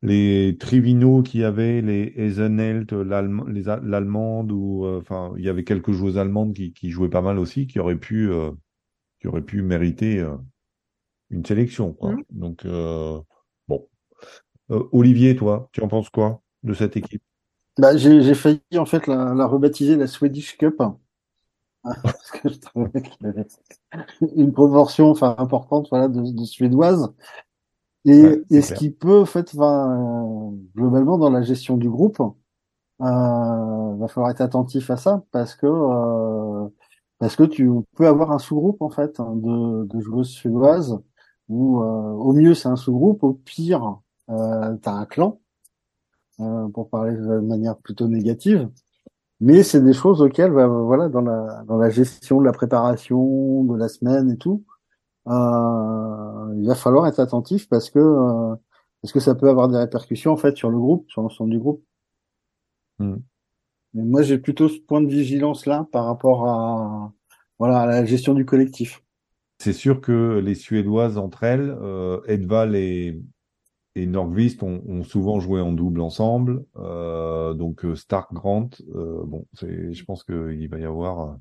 [0.03, 5.93] les Trivino qui y avait, les Eisenhelt, l'allemande ou euh, enfin il y avait quelques
[5.93, 8.51] joueuses allemandes qui qui jouaient pas mal aussi, qui auraient pu euh,
[9.21, 10.37] qui auraient pu mériter euh,
[11.31, 12.13] une sélection quoi.
[12.13, 12.25] Mhm.
[12.31, 13.21] Donc euh,
[13.69, 13.89] bon.
[14.71, 17.23] Euh, Olivier, toi, tu en penses quoi de cette équipe?
[17.79, 20.81] Bah, j'ai j'ai failli en fait la, la rebaptiser la Swedish Cup
[22.03, 23.47] parce que je trouvais qu'il y avait
[24.37, 27.13] une proportion enfin importante voilà de, de suédoises
[28.07, 32.21] et, Ouais, et ce qui peut en fait euh, globalement dans la gestion du groupe
[32.21, 32.25] euh,
[33.01, 36.69] va falloir être attentif à ça parce que euh,
[37.19, 40.99] parce que tu peux avoir un sous-groupe en fait hein, de, de joueuses suédoises
[41.49, 45.41] où euh, au mieux c'est un sous-groupe au pire euh, t'as un clan
[46.41, 48.69] euh, pour parler de manière plutôt négative.
[49.45, 53.65] Mais c'est des choses auxquelles, bah, voilà, dans la dans la gestion de la préparation
[53.65, 54.65] de la semaine et tout,
[55.29, 58.55] euh, il va falloir être attentif parce que euh,
[59.03, 61.59] parce que ça peut avoir des répercussions en fait sur le groupe, sur l'ensemble du
[61.59, 61.85] groupe.
[62.99, 63.17] Hmm.
[63.93, 67.13] Mais moi, j'ai plutôt ce point de vigilance là par rapport à
[67.59, 69.03] voilà à la gestion du collectif.
[69.59, 73.21] C'est sûr que les Suédoises entre elles, euh, Edval et,
[73.97, 76.65] et Nordqvist ont, ont souvent joué en double ensemble.
[76.77, 81.35] Euh, donc euh, Stark Grant, euh, bon, c'est, je pense qu'il va y avoir, euh,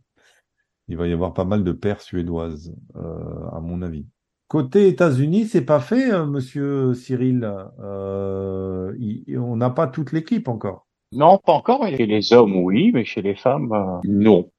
[0.88, 4.06] il va y avoir pas mal de paires suédoises, euh, à mon avis.
[4.48, 7.50] Côté États-Unis, c'est pas fait, euh, Monsieur Cyril.
[7.80, 10.86] Euh, il- on n'a pas toute l'équipe encore.
[11.12, 11.88] Non, pas encore.
[11.88, 13.72] Chez les hommes, oui, mais chez les femmes,
[14.04, 14.50] non.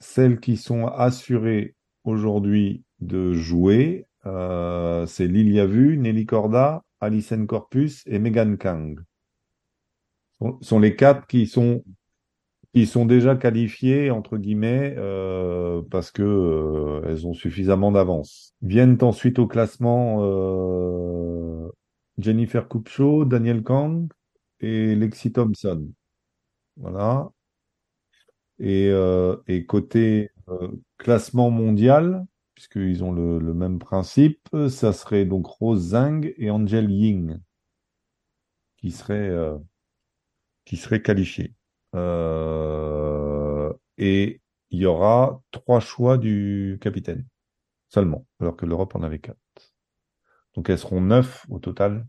[0.00, 1.74] Celles qui sont assurées
[2.04, 9.00] aujourd'hui de jouer, euh, c'est Lilia Vu, Nelly Corda, Alison Corpus et Megan Kang.
[10.38, 11.82] Sont, sont les quatre qui sont
[12.76, 18.54] qui sont déjà qualifiées entre guillemets euh, parce que euh, elles ont suffisamment d'avance.
[18.60, 21.70] Viennent ensuite au classement euh,
[22.18, 24.08] Jennifer Kupcho, Daniel Kang
[24.60, 25.88] et Lexi Thompson.
[26.76, 27.30] Voilà.
[28.58, 28.90] Et,
[29.48, 30.30] et côté
[30.98, 32.26] classement mondial,
[32.56, 34.48] puisqu'ils ont le, le même principe.
[34.68, 37.38] Ça serait donc Rose Zhang et Angel Ying
[38.78, 39.56] qui seraient, euh,
[40.64, 41.54] qui seraient qualifiés.
[41.94, 44.40] Euh, et
[44.70, 47.26] il y aura trois choix du capitaine
[47.88, 49.38] seulement, alors que l'Europe en avait quatre.
[50.54, 52.06] Donc elles seront neuf au total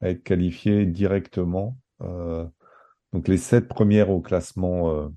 [0.00, 1.78] à être qualifiées directement.
[2.02, 2.46] Euh,
[3.12, 5.08] donc les sept premières au classement euh,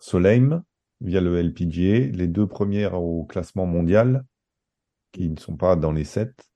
[0.00, 0.64] Soleim
[1.00, 4.24] via le LPGA, les deux premières au classement mondial
[5.12, 6.46] qui ne sont pas dans les sept,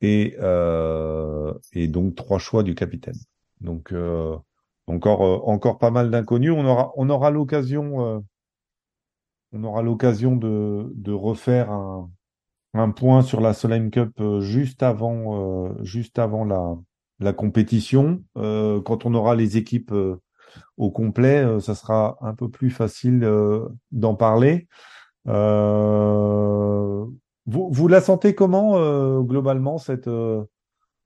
[0.00, 1.54] et, euh,
[1.88, 3.18] donc trois choix du capitaine.
[3.60, 4.36] Donc euh,
[4.86, 6.52] encore euh, encore pas mal d'inconnus.
[6.52, 8.24] On aura on aura l'occasion
[9.52, 12.10] on aura l'occasion de de refaire un
[12.74, 16.76] un point sur la Solheim Cup juste avant juste avant la
[17.20, 18.22] la compétition.
[18.34, 19.92] Quand on aura les équipes
[20.76, 24.68] au complet, euh, ça sera un peu plus facile euh, d'en parler.
[25.26, 27.04] Euh,
[27.46, 30.10] vous, vous la sentez comment globalement cette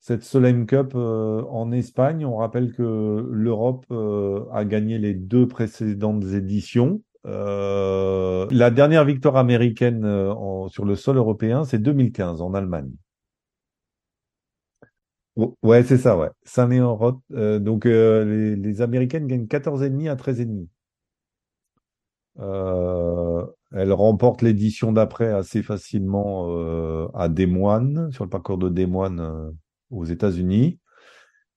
[0.01, 2.27] cette Solheim Cup en Espagne?
[2.27, 3.87] On rappelle que l'Europe
[4.53, 7.01] a gagné les deux précédentes éditions.
[7.25, 10.03] La dernière victoire américaine
[10.69, 12.91] sur le sol européen, c'est 2015 en Allemagne.
[15.37, 16.29] Ouais, c'est ça, ouais.
[16.45, 17.21] Saint-Léon-Roth.
[17.33, 20.69] Euh, donc, euh, les, les Américaines gagnent 14,5 à 13,5.
[22.39, 28.69] Euh, elles remportent l'édition d'après assez facilement euh, à Des Moines, sur le parcours de
[28.69, 29.51] Des Moines euh,
[29.91, 30.79] aux États-Unis.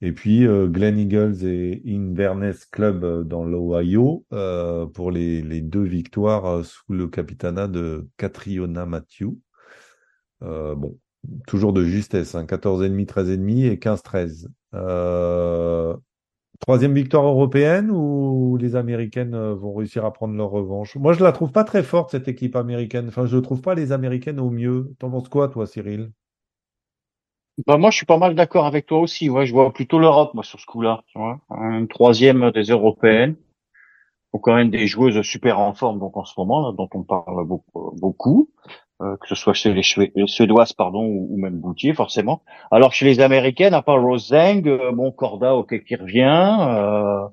[0.01, 5.61] Et puis euh, Glen Eagles et Inverness Club euh, dans l'Ohio euh, pour les, les
[5.61, 9.35] deux victoires euh, sous le capitanat de Catriona Matthew.
[10.43, 10.97] Euh, bon,
[11.47, 14.47] toujours de justesse, hein, 14,5, 13,5 et 15-13.
[14.73, 15.95] Euh,
[16.59, 20.95] troisième victoire européenne ou les Américaines euh, vont réussir à prendre leur revanche?
[20.95, 23.07] Moi, je la trouve pas très forte, cette équipe américaine.
[23.07, 24.93] Enfin, je ne trouve pas les Américaines au mieux.
[24.99, 26.11] T'en penses quoi, toi, Cyril?
[27.65, 29.29] Bah moi, je suis pas mal d'accord avec toi aussi.
[29.29, 31.03] Ouais, je vois plutôt l'Europe, moi, sur ce coup-là.
[31.07, 33.35] Tu vois, un troisième des européennes.
[34.31, 37.03] Faut quand même des joueuses super en forme, donc en ce moment, là, dont on
[37.03, 37.47] parle
[37.93, 38.49] beaucoup.
[39.01, 39.81] Euh, que ce soit chez les,
[40.15, 42.43] les Suédoises, pardon, ou, ou même Boutier, forcément.
[42.71, 47.27] Alors chez les Américaines, à part Rose euh, bon, Corda, ok, qui revient, euh,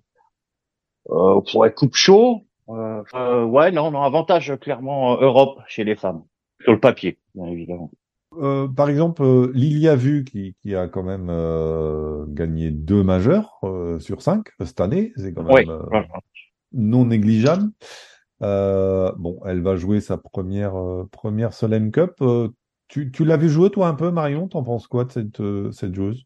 [1.11, 5.95] euh, ouais, Coupe Chaud, euh, euh, ouais, non, non, avantage clairement euh, Europe chez les
[5.95, 6.25] femmes,
[6.63, 7.93] sur le papier, bien évidemment.
[8.41, 13.61] Euh, par exemple, euh, Lilia Vu, qui, qui a quand même euh, gagné deux majeurs
[13.63, 16.01] euh, sur cinq euh, cette année, c'est quand même Oui, euh,
[16.73, 17.71] non négligeable.
[18.43, 22.15] Euh, bon, elle va jouer sa première euh, première Solheim Cup.
[22.23, 22.49] Euh,
[22.89, 24.49] tu, tu l'as vu jouer toi un peu, Marion?
[24.49, 26.25] T'en penses quoi de cette euh, cette joueuse?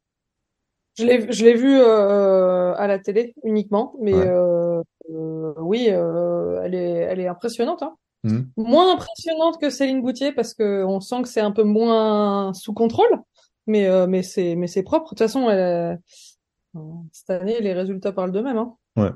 [0.99, 4.83] Je l'ai, je l'ai vu euh, à la télé uniquement, mais Ouais.
[5.59, 7.95] oui, elle est, elle est impressionnante, hein.
[8.25, 8.45] Hmm.
[8.57, 12.73] Moins impressionnante que Céline Boutier parce que on sent que c'est un peu moins sous
[12.73, 13.21] contrôle,
[13.67, 15.05] mais mais c'est mais c'est propre.
[15.05, 16.01] De toute façon, elle,
[17.13, 18.75] cette année, les résultats parlent d'eux-mêmes, hein.
[18.97, 19.11] Ouais.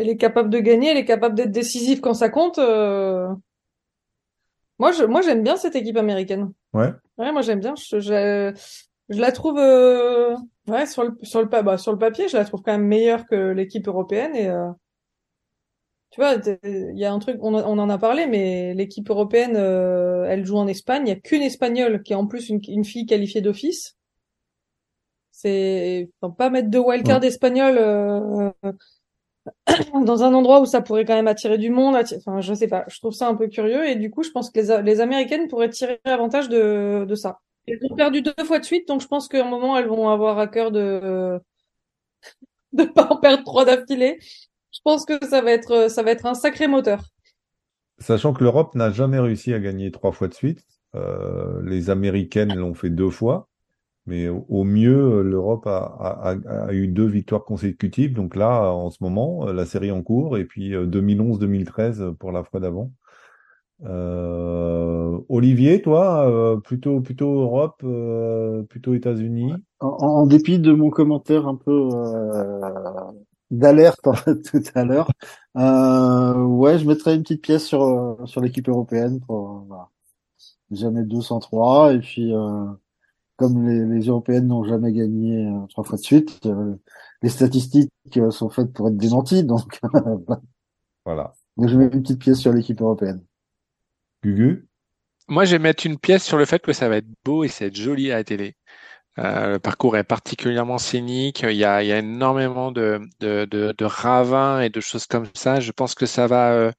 [0.00, 2.58] Elle est capable de gagner, elle est capable d'être décisive quand ça compte.
[2.58, 3.28] euh.
[4.78, 6.52] Moi, je, moi, j'aime bien cette équipe américaine.
[6.72, 6.90] Ouais.
[7.18, 7.74] Ouais, moi j'aime bien.
[7.76, 8.52] Je, je,
[9.10, 10.34] je la trouve, euh,
[10.68, 12.86] ouais, sur le sur le pa- bah, sur le papier, je la trouve quand même
[12.86, 14.34] meilleure que l'équipe européenne.
[14.34, 14.70] Et euh,
[16.10, 16.34] tu vois,
[16.64, 20.24] il y a un truc, on, a- on en a parlé, mais l'équipe européenne, euh,
[20.28, 21.02] elle joue en Espagne.
[21.06, 23.96] Il y a qu'une Espagnole qui est en plus une, une fille qualifiée d'office.
[25.32, 28.50] C'est pas mettre de wildcard espagnol euh,
[30.04, 31.96] dans un endroit où ça pourrait quand même attirer du monde.
[31.96, 32.84] Enfin, je sais pas.
[32.88, 35.70] Je trouve ça un peu curieux et du coup, je pense que les, Américaines pourraient
[35.70, 37.40] tirer avantage de ça.
[37.66, 40.08] Elles ont perdu deux fois de suite, donc je pense qu'à un moment, elles vont
[40.08, 41.40] avoir à cœur de
[42.72, 44.18] de pas en perdre trois d'affilée.
[44.72, 47.02] Je pense que ça va être ça va être un sacré moteur.
[47.98, 50.64] Sachant que l'Europe n'a jamais réussi à gagner trois fois de suite.
[50.94, 53.48] Euh, les Américaines l'ont fait deux fois.
[54.06, 58.14] Mais au, mieux, l'Europe a, a, a, eu deux victoires consécutives.
[58.14, 60.38] Donc là, en ce moment, la série en cours.
[60.38, 62.92] Et puis euh, 2011-2013 pour la fois d'avant.
[63.84, 69.54] Euh, Olivier, toi, euh, plutôt plutôt Europe, euh, plutôt États-Unis?
[69.80, 72.60] En, en dépit de mon commentaire un peu euh,
[73.50, 74.00] d'alerte
[74.50, 75.10] tout à l'heure,
[75.56, 79.88] euh, ouais, je mettrais une petite pièce sur euh, sur l'équipe européenne pour euh, voilà.
[80.70, 82.66] jamais 203 et puis euh,
[83.40, 86.74] comme les, les européennes n'ont jamais gagné euh, trois fois de suite, euh,
[87.22, 89.80] les statistiques euh, sont faites pour être démenties, donc
[91.06, 91.32] Voilà.
[91.56, 93.24] donc je mets une petite pièce sur l'équipe européenne.
[94.22, 94.68] Gugu?
[95.28, 97.48] Moi, je vais mettre une pièce sur le fait que ça va être beau et
[97.48, 98.56] ça va être joli à la télé.
[99.18, 101.42] Euh, le parcours est particulièrement scénique.
[101.42, 105.06] Il y a, il y a énormément de, de, de, de ravins et de choses
[105.06, 105.60] comme ça.
[105.60, 106.72] Je pense que ça va, euh,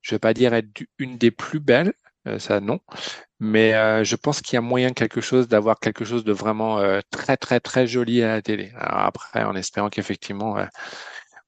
[0.00, 1.92] je vais pas dire être une des plus belles,
[2.38, 2.80] ça non.
[3.40, 3.72] Mais
[4.04, 7.60] je pense qu'il y a moyen quelque chose d'avoir quelque chose de vraiment très très
[7.60, 8.72] très joli à la télé.
[8.76, 10.56] Après, en espérant qu'effectivement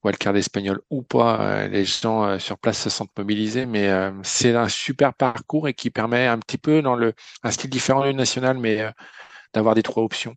[0.04, 3.90] wildcard espagnol ou pas, les gens sur place se sentent mobilisés, mais
[4.22, 7.12] c'est un super parcours et qui permet un petit peu dans le
[7.42, 8.84] un style différent du national, mais
[9.54, 10.36] d'avoir des trois options.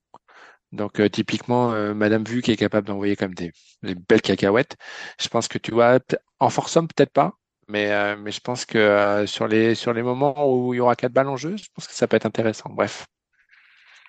[0.74, 3.52] Donc typiquement, Madame Vu qui est capable d'envoyer comme des,
[3.84, 4.76] belles cacahuètes.
[5.20, 6.00] Je pense que tu vois,
[6.40, 7.34] en homme peut-être pas,
[7.68, 11.14] mais mais je pense que sur les sur les moments où il y aura quatre
[11.14, 12.70] balles en jeu, je pense que ça peut être intéressant.
[12.70, 13.06] Bref.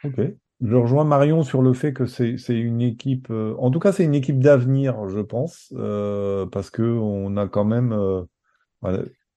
[0.04, 0.20] Ok.
[0.60, 4.04] Je rejoins Marion sur le fait que c'est une équipe, euh, en tout cas c'est
[4.04, 8.22] une équipe d'avenir, je pense, euh, parce que on a quand même euh,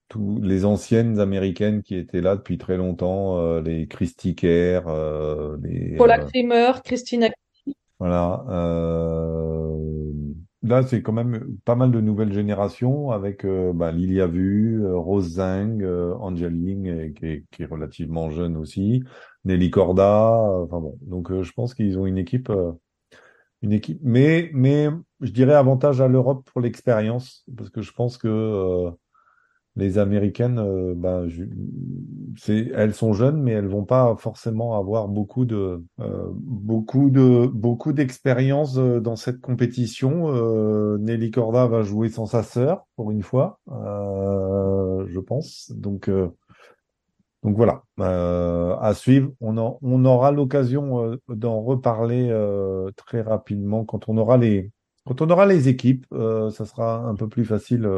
[0.07, 4.83] tous les anciennes américaines qui étaient là depuis très longtemps, les Christy Kerr,
[5.61, 7.27] les Paula Kramer, Christina.
[7.99, 8.45] Voilà.
[10.67, 15.83] Là, c'est quand même pas mal de nouvelles générations avec bah, Lilia Vu, Rose Zhang,
[16.19, 19.03] Angeline qui est, qui est relativement jeune aussi.
[19.47, 20.31] Nelly Corda.
[20.63, 22.73] Enfin bon, donc euh, je pense qu'ils ont une équipe, euh,
[23.61, 23.99] une équipe.
[24.03, 24.89] Mais mais
[25.21, 28.91] je dirais avantage à l'Europe pour l'expérience parce que je pense que euh,
[29.77, 31.27] les Américaines, ben,
[32.35, 35.83] c'est, elles sont jeunes, mais elles vont pas forcément avoir beaucoup de,
[36.33, 40.97] beaucoup de, beaucoup d'expérience dans cette compétition.
[40.97, 45.71] Nelly Corda va jouer sans sa sœur pour une fois, je pense.
[45.75, 46.09] Donc
[47.43, 49.31] donc voilà, euh, à suivre.
[49.39, 54.71] On, on aura l'occasion euh, d'en reparler euh, très rapidement quand on aura les
[55.05, 56.05] quand on aura les équipes.
[56.11, 57.89] ça sera un peu plus facile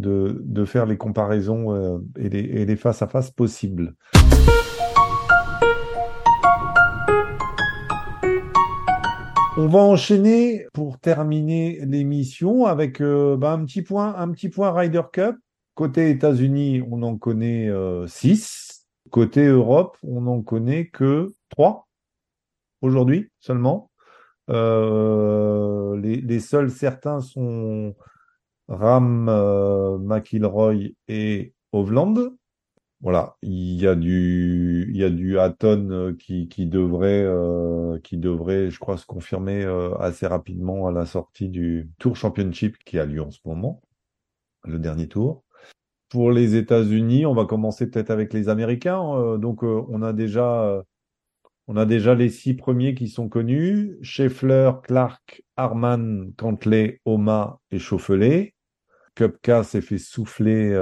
[0.00, 3.94] de, faire les comparaisons et les, et les face à face possibles.
[9.56, 15.02] On va enchaîner pour terminer l'émission avec bah, un petit point, un petit point Ryder
[15.12, 15.36] Cup.
[15.74, 17.70] Côté États-Unis, on en connaît
[18.06, 18.86] 6.
[19.06, 21.88] Euh, Côté Europe, on n'en connaît que 3
[22.80, 23.90] aujourd'hui seulement.
[24.50, 27.94] Euh, les, seuls certains sont
[28.70, 32.32] Ram, euh, McIlroy et Hovland.
[33.02, 37.26] Voilà, il y a du, il y a du Hatton qui, qui devrait,
[38.02, 39.64] qui devrait, je crois, se confirmer
[39.98, 43.80] assez rapidement à la sortie du Tour Championship qui a lieu en ce moment,
[44.64, 45.44] le dernier tour
[46.10, 49.02] pour les États-Unis, on va commencer peut-être avec les Américains.
[49.14, 50.82] Euh, donc, euh, on a déjà, euh,
[51.68, 57.78] on a déjà les six premiers qui sont connus Scheffler, Clark, Harman, Cantley, Oma et
[57.78, 58.54] Chauffelet.
[59.20, 60.72] Kupka s'est fait souffler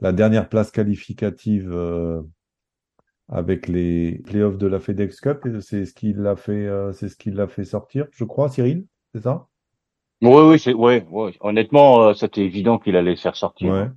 [0.00, 1.74] la dernière place qualificative
[3.28, 5.46] avec les playoffs de la FedEx Cup.
[5.60, 9.22] C'est ce qui l'a fait, c'est ce qui l'a fait sortir, je crois, Cyril, c'est
[9.22, 9.46] ça?
[10.22, 11.34] Oui, oui, c'est, ouais, ouais.
[11.40, 13.72] Honnêtement, c'était évident qu'il allait se faire sortir.
[13.72, 13.88] Ouais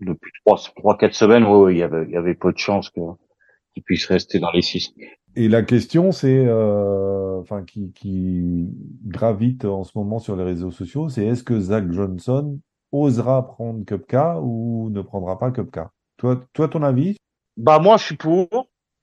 [0.00, 2.90] depuis trois, trois, quatre semaines, oui, il y avait, il y avait peu de chances
[2.90, 3.00] que
[3.72, 4.94] qu'il puisse rester dans les six.
[5.34, 8.68] Et la question, c'est, euh, enfin, qui, qui
[9.04, 12.60] gravite en ce moment sur les réseaux sociaux, c'est est-ce que Zach Johnson
[12.94, 17.16] osera prendre Cupca ou ne prendra pas Cupca Toi, toi, ton avis?
[17.56, 18.48] Bah moi, je suis pour.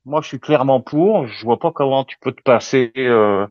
[0.05, 1.27] Moi, je suis clairement pour.
[1.27, 3.45] Je vois pas comment tu peux te passer euh,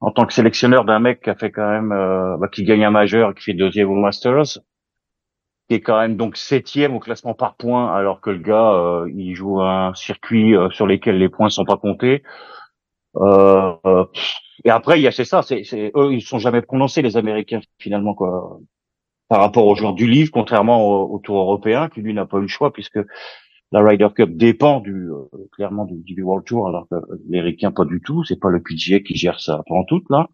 [0.00, 2.84] en tant que sélectionneur d'un mec qui a fait quand même, euh, bah, qui gagne
[2.84, 4.58] un majeur, qui fait deuxième au Masters,
[5.68, 9.10] qui est quand même donc septième au classement par points, alors que le gars euh,
[9.14, 12.22] il joue un circuit euh, sur lequel les points sont pas comptés.
[13.16, 14.04] Euh
[14.64, 15.62] et après il y a c'est ça, c'est,
[15.96, 18.58] eux ils sont jamais prononcés les Américains finalement quoi,
[19.30, 22.42] par rapport aux joueurs du livre, contrairement au, Tour européen qui lui n'a pas eu
[22.42, 22.98] le choix puisque
[23.70, 25.08] la Ryder Cup dépend du
[25.52, 28.98] clairement du, du, World Tour alors que l'américain pas du tout, c'est pas le PGA
[28.98, 30.28] qui gère ça pendant tout là.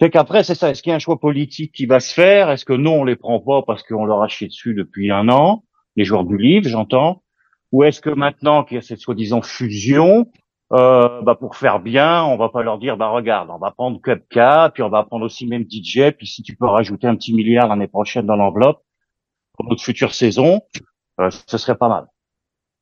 [0.00, 0.70] Fait qu'après, c'est ça.
[0.70, 2.50] Est-ce qu'il y a un choix politique qui va se faire?
[2.50, 5.28] Est-ce que non, on les prend pas parce qu'on leur a chié dessus depuis un
[5.28, 5.62] an,
[5.94, 7.22] les joueurs du livre, j'entends
[7.70, 10.26] Ou est-ce que maintenant qu'il y a cette soi-disant fusion,
[10.74, 14.00] euh, bah pour faire bien, on va pas leur dire, bah regarde, on va prendre
[14.00, 17.34] Cupca, puis on va prendre aussi même DJ, puis si tu peux rajouter un petit
[17.34, 18.82] milliard l'année prochaine dans l'enveloppe
[19.54, 20.62] pour notre future saison,
[21.20, 22.06] euh, ce serait pas mal.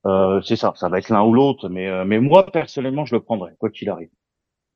[0.07, 3.14] Euh, c'est ça, ça va être l'un ou l'autre, mais euh, mais moi personnellement, je
[3.14, 4.11] le prendrais quoi qu'il arrive.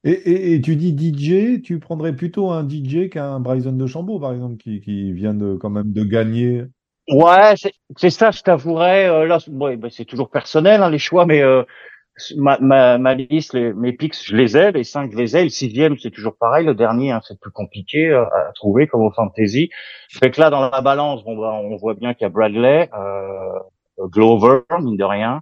[0.04, 4.56] Et, tu dis DJ, tu prendrais plutôt un DJ qu'un Bryson de Chambaud, par exemple,
[4.56, 6.62] qui, qui vient de quand même de gagner.
[7.08, 7.54] Ouais,
[7.96, 9.08] c'est ça, je t'avouerais.
[9.08, 11.62] Euh, là, ouais, bah, c'est toujours personnel hein, les choix, mais euh,
[12.36, 15.44] ma, ma, ma, liste, les, mes picks, je les ai, les cinq, je les ai.
[15.44, 16.66] Le sixième, c'est toujours pareil.
[16.66, 19.70] Le dernier, hein, c'est plus compliqué euh, à trouver comme au fantasy.
[20.08, 22.90] Fait que là, dans la balance, bon, bah, on voit bien qu'il y a Bradley,
[23.98, 25.40] Glover, mine de rien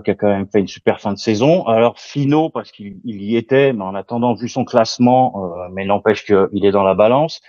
[0.00, 1.66] qui a quand même fait une super fin de saison.
[1.66, 6.24] Alors Fino parce qu'il y était, mais en attendant vu son classement, euh, mais n'empêche
[6.24, 7.42] qu'il est dans la balance.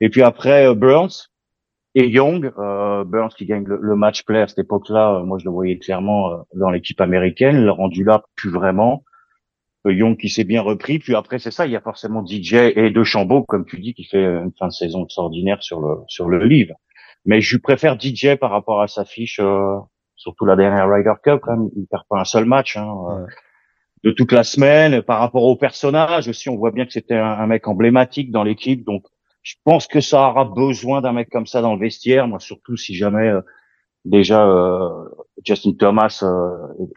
[0.00, 1.30] Et puis après euh, Burns,
[1.94, 5.50] et Young, euh, Burns qui gagne le, match play à cette époque-là, moi je le
[5.50, 9.04] voyais clairement dans l'équipe américaine, le rendu là plus vraiment.
[9.84, 12.90] Young qui s'est bien repris, puis après c'est ça, il y a forcément DJ et
[12.90, 16.28] De Chambeau, comme tu dis, qui fait une fin de saison extraordinaire sur le sur
[16.28, 16.74] le livre.
[17.24, 19.76] Mais je préfère DJ par rapport à sa fiche, euh,
[20.16, 23.26] surtout la dernière Ryder Cup, quand même, il perd pas un seul match hein, euh,
[24.04, 25.02] de toute la semaine.
[25.02, 28.84] Par rapport au personnage aussi, on voit bien que c'était un, mec emblématique dans l'équipe,
[28.84, 29.04] donc
[29.48, 32.76] je pense que ça aura besoin d'un mec comme ça dans le vestiaire, moi surtout
[32.76, 33.40] si jamais euh,
[34.04, 34.46] déjà
[35.42, 36.22] Justin Thomas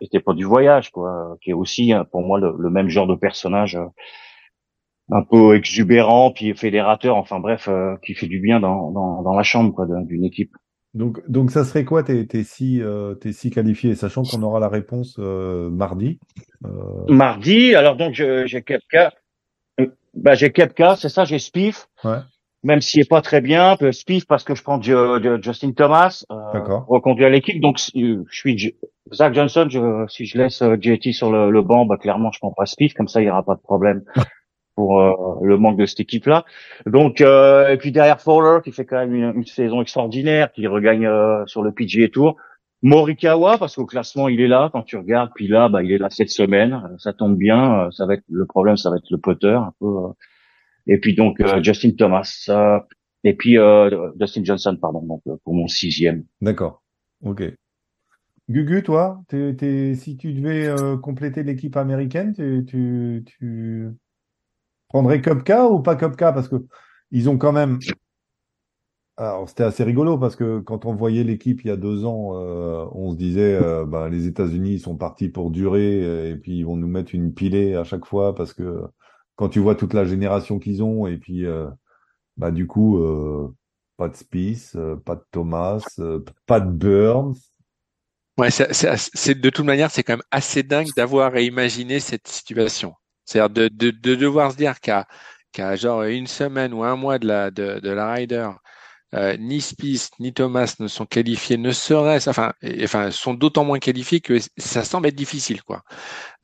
[0.01, 3.15] était pas du voyage, quoi, qui est aussi hein, pour moi le, même genre de
[3.15, 3.77] personnage
[5.11, 9.33] un peu exubérant, puis fédérateur, enfin bref, euh, qui fait du bien dans, dans, dans
[9.33, 10.51] la chambre quoi, d'une équipe.
[10.93, 14.59] Donc, donc ça serait quoi tes, tes six euh, tes six qualifiés, sachant qu'on aura
[14.59, 16.19] la réponse euh, mardi.
[16.65, 17.05] Euh...
[17.07, 19.13] Mardi, alors donc j'ai Kepka,
[20.13, 21.87] bah j'ai Kepka, c'est ça, j'ai Spiff.
[22.03, 22.19] Ouais.
[22.63, 26.35] Même s'il est pas très bien, Spiff parce que je prends Justin Thomas, euh,
[26.87, 27.59] reconduire l'équipe.
[27.59, 28.75] Donc je suis
[29.11, 32.53] Zach Johnson, je, si je laisse JT sur le, le banc, bah clairement je prends
[32.53, 34.03] pas Spiff, comme ça il y aura pas de problème.
[34.75, 36.45] pour euh, le manque de cette équipe-là.
[36.85, 41.05] Donc euh, et puis derrière Fowler qui fait quand même une, saison extraordinaire, qui regagne
[41.05, 42.37] euh, sur le PGA Tour.
[42.83, 45.99] Morikawa parce qu'au classement il est là quand tu regardes, puis là bah il est
[45.99, 47.89] là cette semaine, ça tombe bien.
[47.91, 49.87] Ça va être le problème, ça va être le putter un peu.
[50.87, 52.49] Et puis donc Justin Thomas
[53.23, 53.57] et puis
[54.19, 56.25] Justin Johnson pardon donc pour mon sixième.
[56.41, 56.83] D'accord.
[57.23, 57.43] Ok.
[58.49, 63.89] Gugu, toi, si tu devais compléter l'équipe américaine, tu, tu,
[64.89, 66.55] prendrais Kopka ou pas Kopka Parce que
[67.11, 67.79] ils ont quand même.
[69.17, 72.31] Alors, c'était assez rigolo parce que quand on voyait l'équipe il y a deux ans,
[72.35, 76.63] euh, on se disait, euh, ben, les États-Unis sont partis pour durer et puis ils
[76.63, 78.83] vont nous mettre une pilée à chaque fois parce que
[79.35, 81.69] quand tu vois toute la génération qu'ils ont et puis, euh,
[82.37, 82.99] bah, du coup,
[83.97, 85.83] pas de Spice, pas de Thomas,
[86.45, 87.35] pas de Burns.
[88.37, 92.93] Ouais, c'est de toute manière, c'est quand même assez dingue d'avoir à imaginer cette situation.
[93.25, 95.07] C'est-à-dire de, de, devoir se dire qu'à
[95.51, 98.49] qu'à genre une semaine ou un mois de la, de, de la rider,
[99.15, 102.53] euh, ni Spice ni Thomas ne sont qualifiés, ne serait-ce, enfin,
[102.83, 105.83] enfin, sont d'autant moins qualifiés que ça semble être difficile, quoi.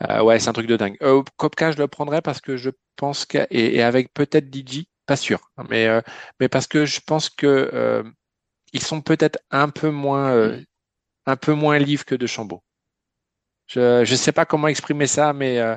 [0.10, 0.98] Euh, ouais, c'est un truc de dingue.
[1.02, 5.16] Euh, Kopka, je le prendrais parce que je pense que et, avec peut-être DJ, pas
[5.18, 6.02] sûr, hein, mais euh,
[6.40, 8.04] mais parce que je pense que euh,
[8.74, 10.58] ils sont peut-être un peu moins
[11.26, 12.64] un peu moins livres que de Chambaud.
[13.68, 15.76] Je ne sais pas comment exprimer ça, mais euh,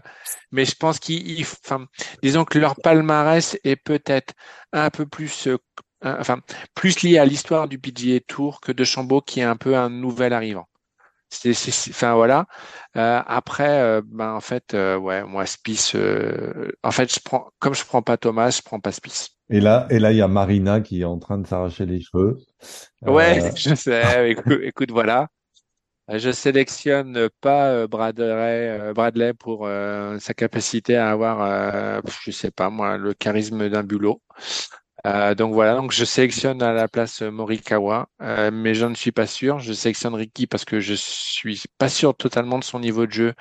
[0.53, 1.86] mais je pense qu'ils, enfin,
[2.22, 4.34] disons que leur palmarès est peut-être
[4.72, 5.49] un peu plus,
[6.05, 6.40] euh, enfin,
[6.74, 9.90] plus lié à l'histoire du PGA Tour que de Chambaud, qui est un peu un
[9.90, 10.66] nouvel arrivant.
[11.28, 11.53] C'est,
[11.90, 12.46] enfin voilà.
[12.96, 15.94] Euh, après, ben en fait, ouais, moi Spice,
[16.82, 19.30] en fait, je prends, comme je prends pas Thomas, je prends pas Spice.
[19.48, 22.01] Et là, et là, il y a Marina qui est en train de s'arracher les
[22.01, 22.38] cheveux.
[23.03, 24.32] Ouais, je sais.
[24.64, 25.28] écoute voilà.
[26.11, 29.68] Euh, je sélectionne pas euh, Bradley, euh, Bradley pour
[30.18, 34.22] sa capacité à avoir, je sais pas moi, le charisme d'un bulot.
[35.05, 38.09] Donc voilà, donc je sélectionne à la place Morikawa,
[38.53, 39.59] mais je ne suis pas sûr.
[39.59, 43.34] Je sélectionne Ricky parce que je suis pas sûr totalement de son niveau de jeu,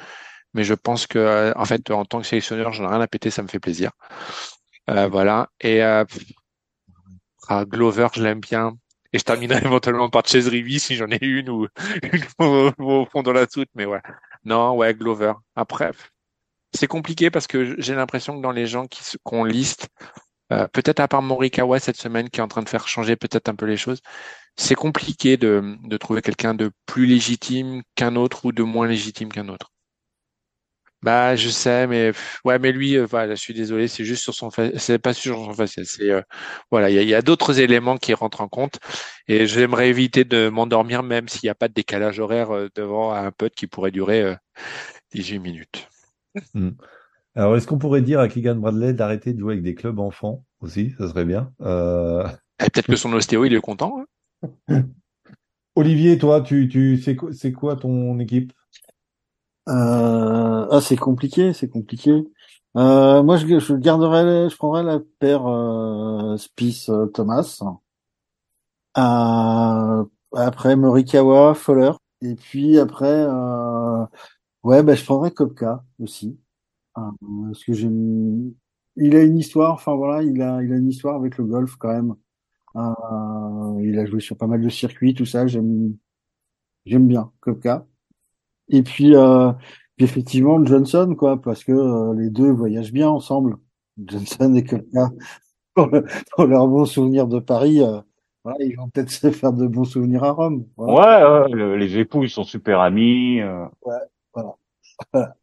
[0.53, 3.29] mais je pense que en fait en tant que sélectionneur, j'en ai rien à péter,
[3.29, 3.91] ça me fait plaisir.
[4.87, 5.49] voilà.
[5.61, 5.81] Et
[7.49, 8.77] Glover, je l'aime bien.
[9.13, 11.67] Et je terminerai éventuellement par Chase Rivi si j'en ai une ou
[12.03, 12.23] une
[12.77, 13.69] au, fond de la soute.
[13.75, 14.01] Mais ouais.
[14.45, 15.33] Non, ouais, Glover.
[15.55, 15.91] Après,
[16.73, 19.89] c'est compliqué parce que j'ai l'impression que dans les gens qui qu'on liste,
[20.51, 23.49] euh, peut-être à part Morikawa cette semaine qui est en train de faire changer peut-être
[23.49, 24.01] un peu les choses,
[24.57, 29.29] c'est compliqué de, de trouver quelqu'un de plus légitime qu'un autre ou de moins légitime
[29.31, 29.71] qu'un autre.
[31.01, 32.11] Bah, je sais, mais
[32.43, 35.37] ouais, mais lui, euh, voilà, je suis désolé, c'est juste sur son, c'est pas sur
[35.37, 36.21] son facial, c'est euh,
[36.71, 38.79] voilà, il y a, a d'autres éléments qui rentrent en compte,
[39.29, 43.13] et j'aimerais éviter de m'endormir même s'il n'y a pas de décalage horaire euh, devant
[43.13, 44.35] un pote qui pourrait durer
[45.13, 45.87] 18 minutes.
[46.53, 46.71] Hmm.
[47.35, 50.43] Alors, est-ce qu'on pourrait dire à Keegan Bradley d'arrêter de jouer avec des clubs enfants
[50.61, 50.93] aussi?
[50.97, 51.51] Ça serait bien.
[51.61, 52.27] Euh...
[52.57, 54.03] Peut-être que son ostéo, il est content.
[54.67, 54.83] Hein
[55.75, 58.51] Olivier, toi, tu, tu, c'est quoi ton équipe?
[59.69, 62.23] Euh, ah, c'est compliqué, c'est compliqué.
[62.75, 67.61] Euh, moi, je, je garderai, je prendrai la paire euh, Spice euh, Thomas.
[68.97, 70.03] Euh,
[70.33, 71.91] après Morikawa, Fowler.
[72.21, 74.05] Et puis après, euh,
[74.63, 76.37] ouais, bah, je prendrais Kopka aussi,
[77.47, 78.53] parce que j'aime.
[78.95, 79.73] Il a une histoire.
[79.73, 82.15] Enfin voilà, il a, il a une histoire avec le golf quand même.
[83.81, 85.47] il a joué sur pas mal de circuits, tout ça.
[85.47, 85.95] J'aime,
[86.85, 87.85] j'aime bien Kopka.
[88.69, 89.51] Et puis, euh,
[89.95, 93.57] puis effectivement Johnson, quoi, parce que euh, les deux voyagent bien ensemble.
[93.97, 95.11] Johnson et quelqu'un
[95.75, 97.99] pour, leur bon souvenir de Paris, euh,
[98.43, 100.65] voilà, ils vont peut-être se faire de bons souvenirs à Rome.
[100.77, 101.43] Voilà.
[101.43, 103.41] Ouais, le- les époux, ils sont super amis.
[103.41, 103.95] Euh, Ouais,
[104.33, 104.55] voilà.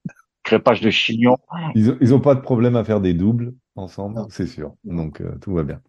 [0.47, 1.37] crépage de chignon.
[1.75, 4.75] Ils, ont- ils ont pas de problème à faire des doubles ensemble, c'est sûr.
[4.85, 5.81] Donc euh, tout va bien.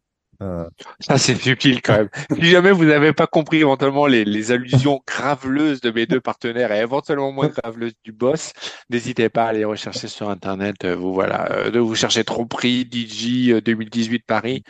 [0.44, 2.10] Euh, Ça, c'est subtil quand même.
[2.40, 6.72] Si jamais vous n'avez pas compris éventuellement les, les allusions graveleuses de mes deux partenaires
[6.72, 8.54] et éventuellement moins graveleuses du boss,
[8.92, 10.86] n'hésitez pas à aller rechercher sur Internet.
[10.86, 14.64] euh, Vous voilà, euh, de vous chercher Tromperie, DJ euh, 2018 Paris.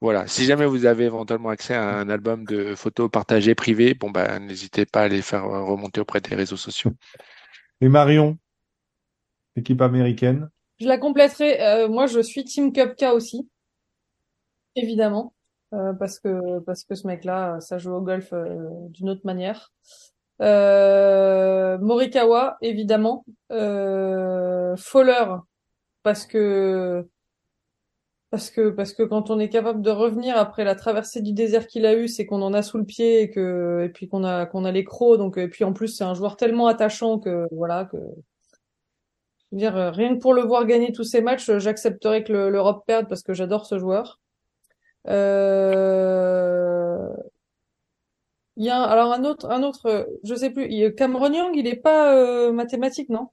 [0.00, 0.26] Voilà.
[0.28, 4.38] Si jamais vous avez éventuellement accès à un album de photos partagées privées, bon ben
[4.46, 6.92] n'hésitez pas à les faire euh, remonter auprès des réseaux sociaux.
[7.82, 8.38] Et Marion,
[9.56, 10.48] équipe américaine.
[10.78, 11.60] Je la compléterai.
[11.62, 13.48] euh, moi, je suis Team Cupca aussi,
[14.76, 15.34] évidemment,
[15.74, 18.56] euh, parce que parce que ce mec-là, ça joue au golf euh,
[18.88, 19.72] d'une autre manière.
[20.40, 23.24] Euh, Morikawa, évidemment.
[23.52, 25.26] Euh, Fowler,
[26.02, 27.06] parce que
[28.30, 31.66] parce que parce que quand on est capable de revenir après la traversée du désert
[31.66, 34.24] qu'il a eu, c'est qu'on en a sous le pied et que et puis qu'on
[34.24, 35.18] a qu'on a les crocs.
[35.18, 37.98] Donc et puis en plus, c'est un joueur tellement attachant que voilà que
[39.52, 42.24] je veux dire, euh, rien que pour le voir gagner tous ces matchs, euh, j'accepterais
[42.24, 44.20] que le- l'Europe perde parce que j'adore ce joueur.
[45.08, 47.08] Euh...
[48.56, 50.66] Il y a un- alors un autre, un autre, euh, je sais plus.
[50.68, 53.28] il- Cameron Young, il est pas euh, mathématique, non?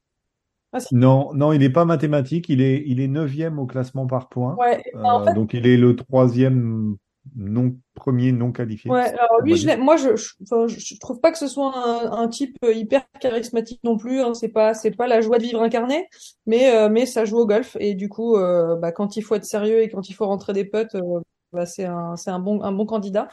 [0.73, 0.95] Ah si.
[0.95, 2.49] Non, non, il n'est pas mathématique.
[2.49, 4.55] Il est, il est neuvième au classement par points.
[4.55, 4.81] Ouais.
[4.93, 6.97] ben, en Euh, donc il est le troisième
[7.35, 8.89] non premier non qualifié.
[8.91, 9.09] ouais.
[9.13, 11.75] Alors on lui, je moi, je, je, enfin, je je trouve pas que ce soit
[11.75, 14.21] un, un type euh, hyper charismatique non plus.
[14.21, 14.33] Hein.
[14.33, 16.07] C'est pas, c'est pas la joie de vivre incarnée,
[16.45, 19.35] mais euh, mais ça joue au golf et du coup, euh, bah, quand il faut
[19.35, 21.19] être sérieux et quand il faut rentrer des euh,
[21.53, 23.27] bah, c'est un, c'est un bon, un bon candidat.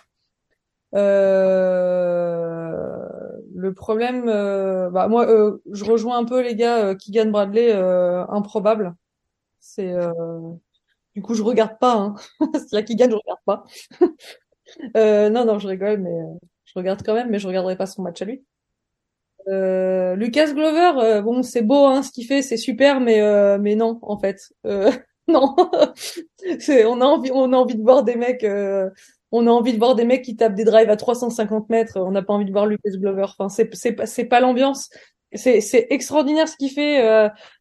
[3.57, 5.27] Le problème, bah moi,
[5.73, 8.95] je rejoins un peu les gars Keegan Bradley, improbable.
[9.61, 9.95] C'est
[11.15, 11.95] du coup, je regarde pas.
[11.95, 12.15] Hein.
[12.55, 13.65] S'il y a Keegan, je regarde pas.
[14.97, 16.35] Euh, non, non, je rigole, mais euh,
[16.65, 18.45] je regarde quand même, mais je regarderai pas son match à lui.
[19.49, 23.59] Euh, Lucas Glover, euh, bon, c'est beau, hein, ce qu'il fait, c'est super, mais euh,
[23.59, 24.91] mais non, en fait, euh,
[25.29, 25.55] non.
[26.87, 28.89] On a envie, on a envie de voir des mecs, euh,
[29.33, 31.99] on a envie de voir des mecs qui tapent des drives à 350 mètres.
[32.01, 33.25] On n'a pas envie de voir Lucas Glover.
[33.25, 34.89] Enfin, c'est c'est pas c'est pas l'ambiance.
[35.35, 36.99] C'est c'est extraordinaire ce qu'il fait,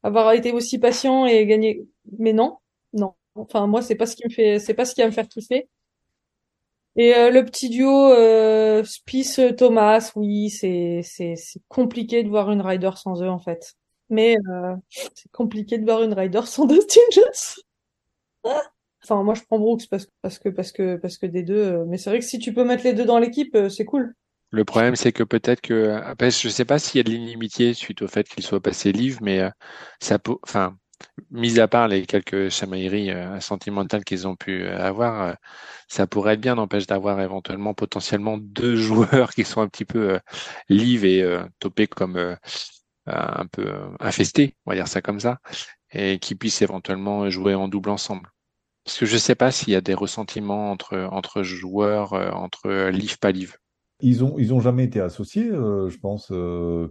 [0.04, 1.86] avoir été aussi patient et gagner.
[2.20, 2.58] Mais non,
[2.94, 3.14] non.
[3.36, 5.28] Enfin, moi, c'est pas ce qui me fait, c'est pas ce qui va me faire
[5.28, 5.68] kiffer.
[6.96, 11.36] Et euh, le petit duo euh, Spice Thomas, oui, c'est c'est
[11.68, 13.74] compliqué de voir une rider sans eux en fait.
[14.10, 14.76] Mais euh,
[15.16, 17.62] c'est compliqué de voir une rider sans Dustin Johnson.
[19.04, 21.56] Enfin, moi je prends Brooks parce que parce que parce que parce que des deux.
[21.56, 23.84] euh, mais c'est vrai que si tu peux mettre les deux dans l'équipe, euh, c'est
[23.86, 24.16] cool.
[24.52, 27.74] Le problème, c'est que peut-être que, après, je sais pas s'il y a de l'inimitié
[27.74, 29.50] suite au fait qu'il soit passé livre, mais euh,
[30.00, 30.78] ça peut, enfin,
[31.32, 35.34] mis à part les quelques chamailleries euh, sentimentales qu'ils ont pu euh, avoir, euh,
[35.88, 40.14] ça pourrait être bien, n'empêche d'avoir éventuellement potentiellement deux joueurs qui sont un petit peu
[40.14, 40.20] euh,
[40.70, 42.38] et topés comme
[43.06, 45.40] un peu infestés, on va dire ça comme ça,
[45.92, 48.30] et qui puissent éventuellement jouer en double ensemble.
[48.86, 53.32] Parce que je sais pas s'il y a des ressentiments entre joueurs, entre live pas
[53.32, 53.58] live.
[54.06, 56.90] Ils ont, jamais été associés, je pense, euh,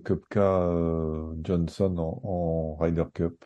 [1.42, 3.44] Johnson en Ryder Cup.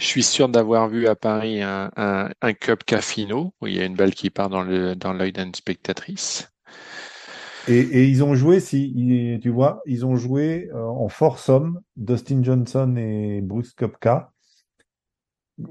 [0.00, 3.80] Je suis sûr d'avoir vu à Paris un, un, un Cup Cafino où il y
[3.80, 6.50] a une balle qui part dans le dans l'œil d'une spectatrice.
[7.68, 12.96] Et, ils ont joué, si tu vois, ils ont joué euh, en foursome, Dustin Johnson
[12.96, 14.32] et Bruce Kupka,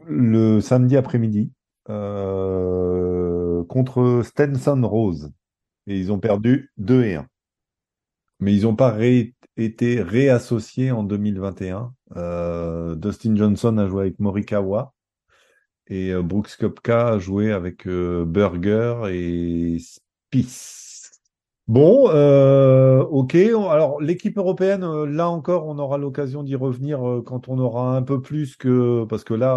[0.06, 1.52] le samedi après-midi,
[1.90, 5.32] euh, contre Stenson Rose.
[5.88, 7.28] Et ils ont perdu 2 et 1.
[8.40, 9.34] Mais ils n'ont pas ré-
[9.66, 11.94] été réassociés en 2021.
[12.18, 14.94] Euh, Dustin Johnson a joué avec Morikawa
[15.90, 21.12] et euh, Brooks Koepka a joué avec euh, Burger et Spice.
[21.68, 23.36] Bon, euh, ok.
[23.36, 28.22] Alors l'équipe européenne, là encore, on aura l'occasion d'y revenir quand on aura un peu
[28.22, 29.56] plus que parce que là,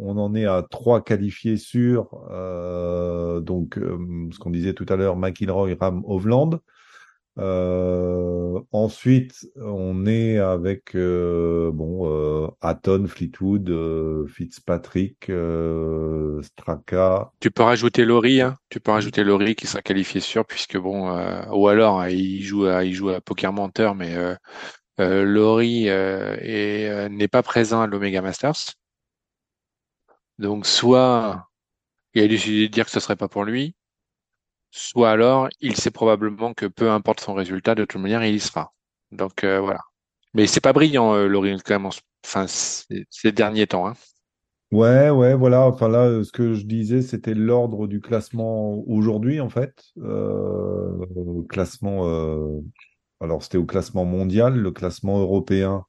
[0.00, 2.10] on en est à trois qualifiés sûrs.
[3.40, 6.58] Donc, ce qu'on disait tout à l'heure, McIlroy, Ram, Hovland.
[7.38, 17.30] Euh, ensuite, on est avec euh, bon euh, Hatton, Fleetwood, euh, Fitzpatrick, euh, Straka.
[17.38, 18.56] Tu peux rajouter Laurie, hein.
[18.70, 21.12] Tu peux rajouter Laurie qui sera qualifié sûr puisque bon,
[21.52, 24.16] ou alors euh, il joue à, il joue à poker menteur, mais
[24.98, 28.74] Laurie est, n'est pas présent à l'Omega Masters.
[30.38, 31.48] Donc soit
[32.14, 33.74] il a décidé de dire que ce serait pas pour lui,
[34.70, 38.40] soit alors il sait probablement que peu importe son résultat, de toute manière il y
[38.40, 38.72] sera.
[39.12, 39.80] Donc euh, voilà.
[40.34, 41.90] Mais c'est pas brillant, euh, Laurie quand même.
[42.24, 43.86] Enfin, ces derniers temps.
[43.88, 43.94] Hein.
[44.70, 45.66] Ouais, ouais, voilà.
[45.66, 49.74] Enfin là, ce que je disais, c'était l'ordre du classement aujourd'hui, en fait.
[49.98, 52.06] Euh, classement.
[52.06, 52.60] euh,
[53.20, 55.84] alors, c'était au classement mondial, le classement européen.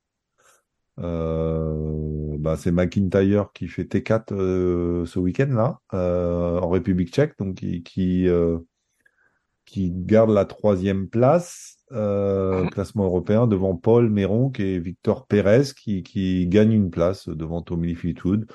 [2.39, 7.55] Bah, c'est McIntyre qui fait T4 euh, ce week-end là, euh, en République tchèque, donc
[7.57, 8.59] qui qui, euh,
[9.65, 11.75] qui garde la troisième place.
[11.91, 12.69] Euh, Mhm.
[12.69, 17.95] classement européen devant Paul Méronc et Victor Pérez qui, qui gagne une place devant Tommy
[17.95, 18.45] Fleetwood.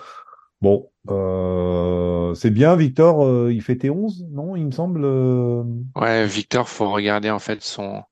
[0.60, 5.02] Bon, euh, c'est bien, Victor, euh, il fait T11, non, il me semble.
[5.04, 5.64] euh,
[5.96, 8.02] Ouais, Victor, faut regarder en fait son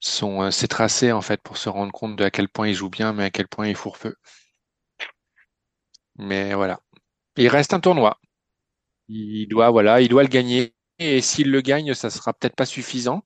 [0.00, 2.74] son euh, ses tracés en fait pour se rendre compte de à quel point il
[2.74, 4.14] joue bien, mais à quel point il fourre peu.
[6.18, 6.80] Mais voilà,
[7.36, 8.18] il reste un tournoi.
[9.08, 10.74] Il doit voilà, il doit le gagner.
[11.00, 13.22] Et s'il le gagne, ça sera peut-être pas suffisant,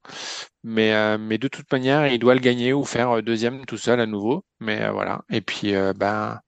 [0.63, 3.79] mais euh, mais de toute manière, il doit le gagner ou faire euh, deuxième tout
[3.79, 4.45] seul à nouveau.
[4.61, 5.23] Mais euh, voilà.
[5.31, 6.39] Et puis ben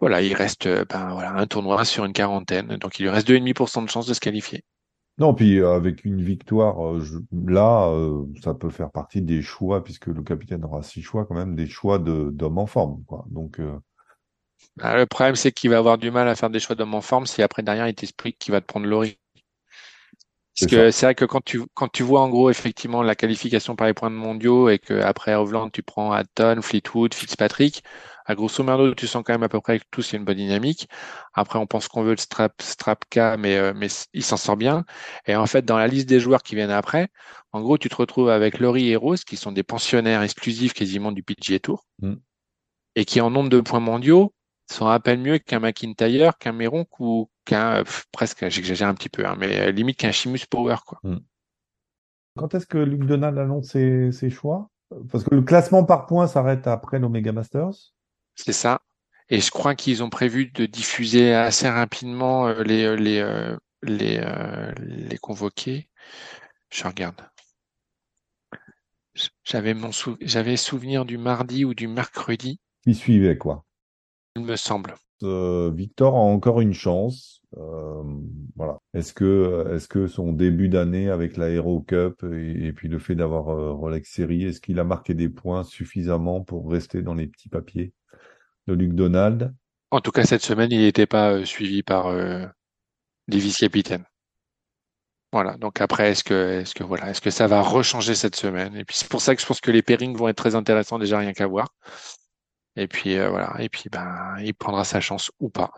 [0.00, 3.34] voilà, il reste ben voilà un tournoi sur une quarantaine, donc il lui reste deux
[3.34, 4.64] et demi pour cent de chance de se qualifier.
[5.18, 6.76] Non, puis avec une victoire,
[7.30, 7.92] là,
[8.42, 11.66] ça peut faire partie des choix, puisque le capitaine aura six choix quand même, des
[11.66, 13.04] choix de d'hommes en forme.
[13.26, 13.60] Donc,
[14.78, 17.00] Ah, le problème, c'est qu'il va avoir du mal à faire des choix d'homme en
[17.00, 19.18] forme si après derrière il t'explique qu'il va te prendre Laurie.
[20.58, 23.14] Parce C'est que c'est vrai que quand tu quand tu vois en gros effectivement la
[23.14, 27.82] qualification par les points de mondiaux et que après Hovland tu prends Hatton, Fleetwood, Fitzpatrick,
[28.26, 30.18] à grosso merdo tu sens quand même à peu près que tous il y a
[30.18, 30.88] une bonne dynamique.
[31.34, 34.84] Après on pense qu'on veut le Strap Strapka mais euh, mais il s'en sort bien.
[35.26, 37.08] Et en fait dans la liste des joueurs qui viennent après,
[37.52, 41.12] en gros tu te retrouves avec Laurie et Rose qui sont des pensionnaires exclusifs quasiment
[41.12, 42.20] du PGA Tour Mm.
[42.94, 44.32] et qui en nombre de points mondiaux
[44.70, 49.08] sont à peine mieux qu'un McIntyre, qu'un Meronk ou qu'un euh, presque j'exagère un petit
[49.08, 51.00] peu hein, mais euh, limite qu'un Chimus Power quoi.
[52.36, 54.70] quand est-ce que Luc Donald annonce ses, ses choix?
[55.10, 57.92] Parce que le classement par points s'arrête après l'Omega Masters.
[58.34, 58.80] C'est ça.
[59.28, 64.20] Et je crois qu'ils ont prévu de diffuser assez rapidement euh, les les les
[64.78, 65.88] les convoqués.
[66.70, 67.20] Je regarde.
[69.44, 73.64] J'avais mon sou- j'avais souvenir du mardi ou du mercredi, Qui suivait, quoi.
[74.36, 74.94] Il me semble.
[75.22, 77.42] Euh, Victor a encore une chance.
[77.56, 78.02] Euh,
[78.56, 78.78] voilà.
[78.94, 82.98] Est-ce que, est-ce que son début d'année avec la Hero Cup et, et puis le
[82.98, 87.14] fait d'avoir euh, Rolex Series, est-ce qu'il a marqué des points suffisamment pour rester dans
[87.14, 87.92] les petits papiers
[88.66, 89.52] de Luc Donald?
[89.90, 92.46] En tout cas, cette semaine, il n'était pas euh, suivi par euh,
[93.26, 94.04] les vice-capitaines.
[95.32, 95.56] Voilà.
[95.56, 98.74] Donc après, est-ce que est-ce que voilà, est-ce que ça va rechanger cette semaine?
[98.76, 100.98] Et puis c'est pour ça que je pense que les pairings vont être très intéressants
[100.98, 101.68] déjà rien qu'à voir.
[102.76, 103.54] Et puis euh, voilà.
[103.62, 105.72] Et puis ben, il prendra sa chance ou pas.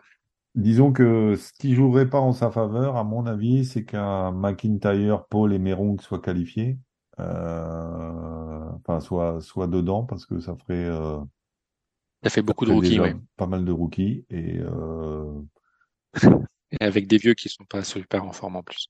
[0.55, 5.25] Disons que ce qui jouerait pas en sa faveur, à mon avis, c'est qu'un McIntyre,
[5.29, 6.79] Paul et Méronc soient qualifiés,
[7.21, 11.19] euh, enfin soit soit dedans parce que ça ferait euh,
[12.25, 13.11] Ça fait ça beaucoup de rookies, oui.
[13.37, 15.43] pas mal de rookies et euh,
[16.73, 18.89] Et avec des vieux qui sont pas super en forme en plus.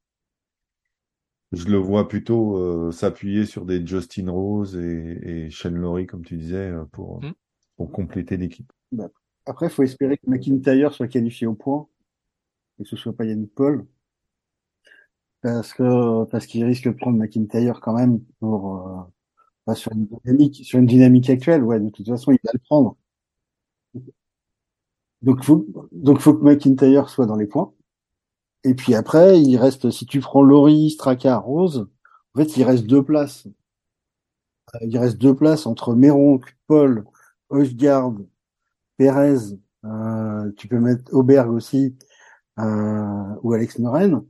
[1.53, 6.25] je le vois plutôt euh, s'appuyer sur des Justin Rose et, et Shane Lowry comme
[6.25, 7.33] tu disais euh, pour Hmm.
[7.77, 8.71] Pour compléter l'équipe.
[9.47, 11.89] Après, il faut espérer que McIntyre soit qualifié au point
[12.79, 13.87] et que ce soit pas Yannick Paul.
[15.41, 19.01] Parce que, parce qu'il risque de prendre McIntyre quand même pour, euh,
[19.65, 21.65] pas sur une dynamique, sur une dynamique actuelle.
[21.65, 22.97] Ouais, de toute façon, il va le prendre.
[25.23, 27.73] Donc, faut, donc, faut que McIntyre soit dans les points.
[28.65, 31.89] Et puis après, il reste, si tu prends Laurie, Straka, Rose,
[32.35, 33.47] en fait, il reste deux places.
[34.75, 37.05] Euh, Il reste deux places entre Méronc, Paul,
[37.53, 38.15] Oshgard,
[38.97, 41.97] Pérez, euh, tu peux mettre Auberg aussi,
[42.59, 44.25] euh, ou Alex Noren.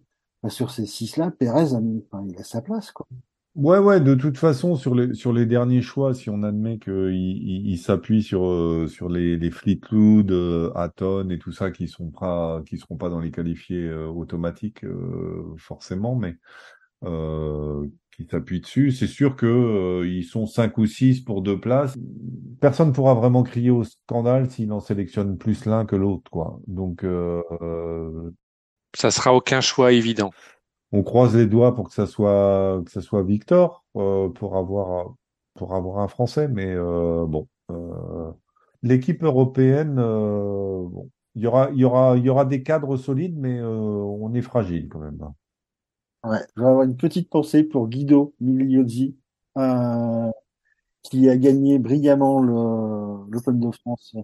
[0.49, 3.07] Sur ces six-là, enfin, il a sa place, quoi.
[3.55, 7.15] Ouais, ouais, de toute façon, sur les, sur les derniers choix, si on admet qu'il
[7.15, 12.11] il, il s'appuie sur, euh, sur les, les Fleetwood, euh, et tout ça qui sont
[12.11, 14.85] pas, qui seront pas dans les qualifiés automatiques,
[15.59, 16.39] forcément, mais
[18.17, 21.97] qui s'appuient dessus, c'est sûr que euh, ils sont cinq ou six pour deux places.
[22.61, 26.61] Personne pourra vraiment crier au scandale s'il en sélectionne plus l'un que l'autre, quoi.
[26.67, 27.43] Donc, euh,
[28.95, 30.31] Ça sera aucun choix évident.
[30.93, 35.15] on croise les doigts pour que ça soit que ça soit Victor euh, pour avoir
[35.55, 38.31] pour avoir un Français, mais euh, bon, euh,
[38.83, 42.97] l'équipe européenne, euh, bon, il y aura il y aura il y aura des cadres
[42.97, 45.19] solides, mais euh, on est fragile quand même.
[46.25, 46.39] Ouais.
[46.57, 49.17] Je vais avoir une petite pensée pour Guido Migliozzi,
[49.59, 50.31] euh,
[51.03, 54.17] qui a gagné brillamment le, l'Open de France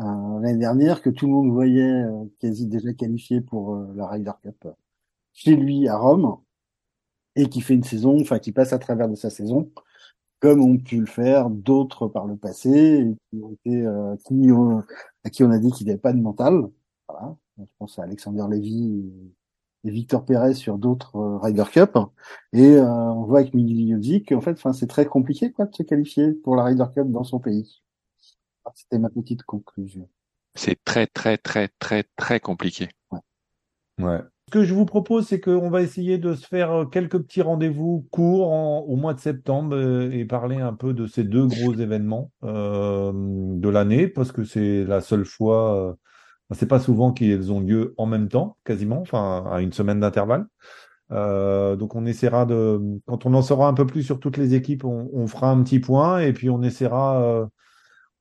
[0.00, 4.08] euh, l'année dernière, que tout le monde voyait euh, quasi déjà qualifié pour euh, la
[4.08, 4.68] Ryder Cup
[5.34, 6.38] chez lui à Rome,
[7.36, 9.70] et qui fait une saison, enfin qui passe à travers de sa saison,
[10.40, 14.14] comme ont pu le faire d'autres par le passé, et qui ont été, euh,
[15.24, 16.68] à qui on a dit qu'il n'avait pas de mental.
[17.58, 19.04] Je pense à Alexander Levy
[19.86, 21.98] et Victor Perez sur d'autres euh, Ryder Cup.
[22.52, 25.82] Et euh, on voit avec Miliovic qu'en fait, enfin, c'est très compliqué quoi de se
[25.82, 27.82] qualifier pour la Ryder Cup dans son pays.
[28.64, 30.08] Ah, c'était ma petite conclusion.
[30.54, 32.88] C'est très très très très très compliqué.
[33.12, 33.20] Ouais.
[34.02, 34.20] Ouais.
[34.48, 37.42] Ce que je vous propose, c'est qu'on va essayer de se faire euh, quelques petits
[37.42, 41.46] rendez-vous courts en, au mois de septembre euh, et parler un peu de ces deux
[41.46, 45.94] gros événements euh, de l'année, parce que c'est la seule fois, euh,
[46.52, 50.46] c'est pas souvent qu'ils ont lieu en même temps, quasiment, enfin à une semaine d'intervalle.
[51.12, 54.54] Euh, donc on essaiera de, quand on en saura un peu plus sur toutes les
[54.54, 57.46] équipes, on, fera un petit point et puis on essaiera euh,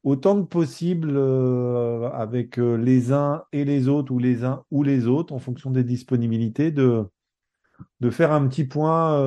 [0.03, 5.07] autant que possible euh, avec les uns et les autres ou les uns ou les
[5.07, 7.05] autres en fonction des disponibilités de
[7.99, 9.19] de faire un petit point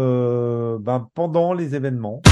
[0.78, 2.22] ben, pendant les événements.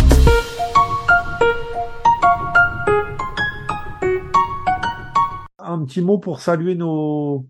[5.69, 7.47] Un petit mot pour saluer nos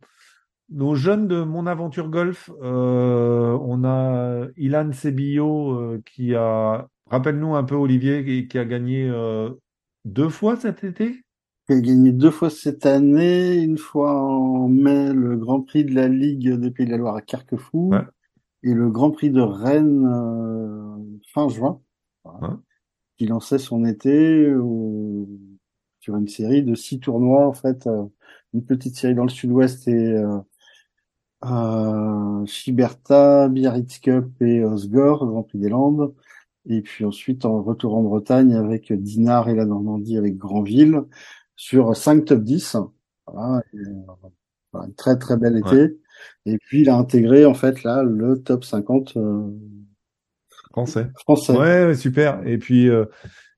[0.71, 2.51] nos jeunes de Mon Aventure Golf.
[2.62, 8.64] Euh, on a Ilan Sebillo euh, qui a, rappelle-nous un peu Olivier, qui, qui a
[8.64, 9.51] gagné euh,
[10.07, 11.23] deux fois cet été.
[11.69, 15.95] Il a gagné deux fois cette année, une fois en mai le Grand Prix de
[15.95, 18.03] la Ligue des Pays de la Loire à Carquefou Ouais.
[18.64, 20.97] et le Grand Prix de Rennes euh,
[21.33, 21.81] fin juin,
[22.25, 22.55] voilà, Ouais.
[23.19, 24.53] qui lançait son été
[26.07, 28.05] sur une série de six tournois en fait, euh,
[28.55, 30.39] une petite série dans le Sud-Ouest et euh,
[31.45, 36.15] euh, Chiberta, Biarritz Cup et Osgore, Grand Prix des Landes.
[36.69, 41.03] Et puis ensuite en retour en Bretagne avec Dinard et la Normandie avec Granville
[41.57, 42.77] sur 5 top 10.
[43.27, 44.31] Voilà, et, euh,
[44.71, 45.99] voilà, un très très bel été.
[46.45, 49.51] Et puis il a intégré en fait là le top 50 euh,
[50.71, 51.09] Français.
[51.17, 51.53] français.
[51.53, 52.47] Ouais, ouais, super.
[52.47, 53.07] Et puis, euh,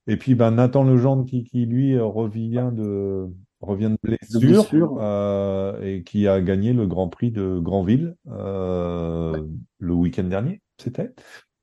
[0.09, 3.29] et puis, ben Nathan Legendre qui, qui lui euh, revient de
[3.61, 4.99] revient de blessure, blessure.
[5.01, 9.37] euh, et qui a gagné le Grand Prix de Granville euh,
[9.79, 11.11] le week-end dernier, c'était.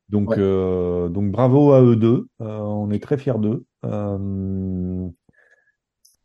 [0.09, 0.35] Donc, Ouais.
[0.39, 2.27] euh, donc bravo à eux deux.
[2.41, 3.65] Euh, on est très fiers d'eux.
[3.85, 5.07] Euh,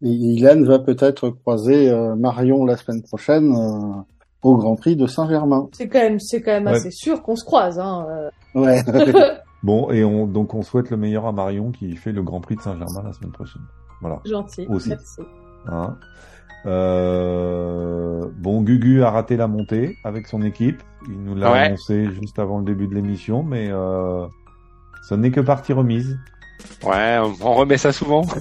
[0.03, 4.03] Et Ilan va peut-être croiser Marion la semaine prochaine euh,
[4.43, 5.69] au Grand Prix de Saint-Germain.
[5.73, 6.73] C'est quand même, c'est quand même Ouais.
[6.73, 7.79] assez sûr qu'on se croise.
[7.79, 8.07] Hein.
[8.11, 8.31] euh.
[8.61, 8.83] Ouais.
[9.63, 12.57] bon, et on donc on souhaite le meilleur à Marion qui fait le Grand Prix
[12.57, 13.63] de Saint-Germain la semaine prochaine.
[14.01, 14.21] Voilà.
[14.25, 14.67] Gentil.
[14.69, 14.89] Aussi.
[14.91, 15.21] Merci.
[15.67, 15.97] Hein.
[16.67, 20.83] Euh, bon, Gugu a raté la montée avec son équipe.
[21.09, 21.59] Il nous l'a Ouais.
[21.61, 24.27] annoncé juste avant le début de l'émission, mais euh,
[25.09, 26.19] ce n'est que partie remise.
[26.85, 28.23] Ouais, on remet ça souvent.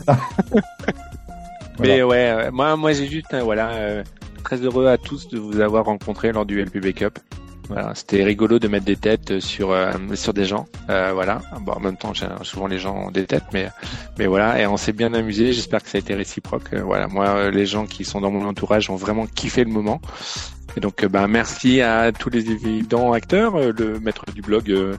[1.80, 4.04] Mais ouais, moi, moi j'ai juste, euh, voilà, euh,
[4.44, 7.20] très heureux à tous de vous avoir rencontré lors du LPB Cup.
[7.70, 10.66] Voilà, c'était rigolo de mettre des têtes sur euh, sur des gens.
[10.90, 11.42] Euh, voilà.
[11.62, 13.70] Bon, en même temps, souvent les gens ont des têtes, mais
[14.18, 15.54] mais voilà, et on s'est bien amusé.
[15.54, 16.74] J'espère que ça a été réciproque.
[16.74, 20.02] Euh, voilà, moi, les gens qui sont dans mon entourage ont vraiment kiffé le moment.
[20.78, 24.96] Et donc, ben, merci à tous les évidents acteurs, le maître du blog, euh,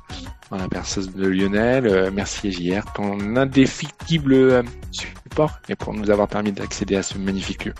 [0.51, 6.53] la personne de Lionel, euh, merci JR, ton indéfectible support et pour nous avoir permis
[6.53, 7.75] d'accéder à ce magnifique lieu.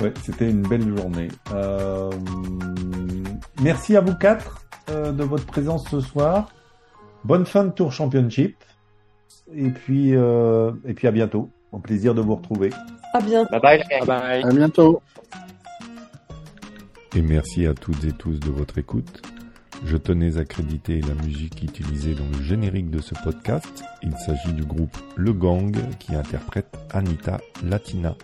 [0.00, 1.28] Ouais, c'était une belle journée.
[1.52, 2.10] Euh,
[3.62, 6.48] merci à vous quatre euh, de votre présence ce soir.
[7.24, 8.56] Bonne fin de Tour Championship.
[9.54, 11.50] Et puis, euh, et puis à bientôt.
[11.72, 12.70] Au plaisir de vous retrouver.
[13.12, 13.50] À bientôt.
[13.50, 13.84] Bye bye.
[13.88, 14.44] Bye bye.
[14.44, 15.02] À bientôt.
[17.16, 19.22] Et merci à toutes et tous de votre écoute.
[19.84, 23.84] Je tenais à créditer la musique utilisée dans le générique de ce podcast.
[24.02, 28.16] Il s'agit du groupe Le Gang qui interprète Anita Latina.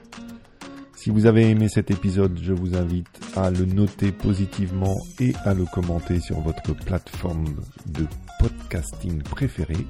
[1.01, 5.55] Si vous avez aimé cet épisode, je vous invite à le noter positivement et à
[5.55, 8.05] le commenter sur votre plateforme de
[8.39, 9.87] podcasting préférée.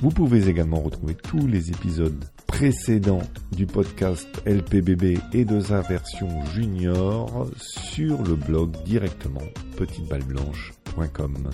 [0.00, 6.28] Vous pouvez également retrouver tous les épisodes précédents du podcast LPBB et de sa version
[6.54, 9.42] junior sur le blog directement
[9.76, 11.50] petiteballeblanche.com.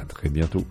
[0.00, 0.64] À très bientôt.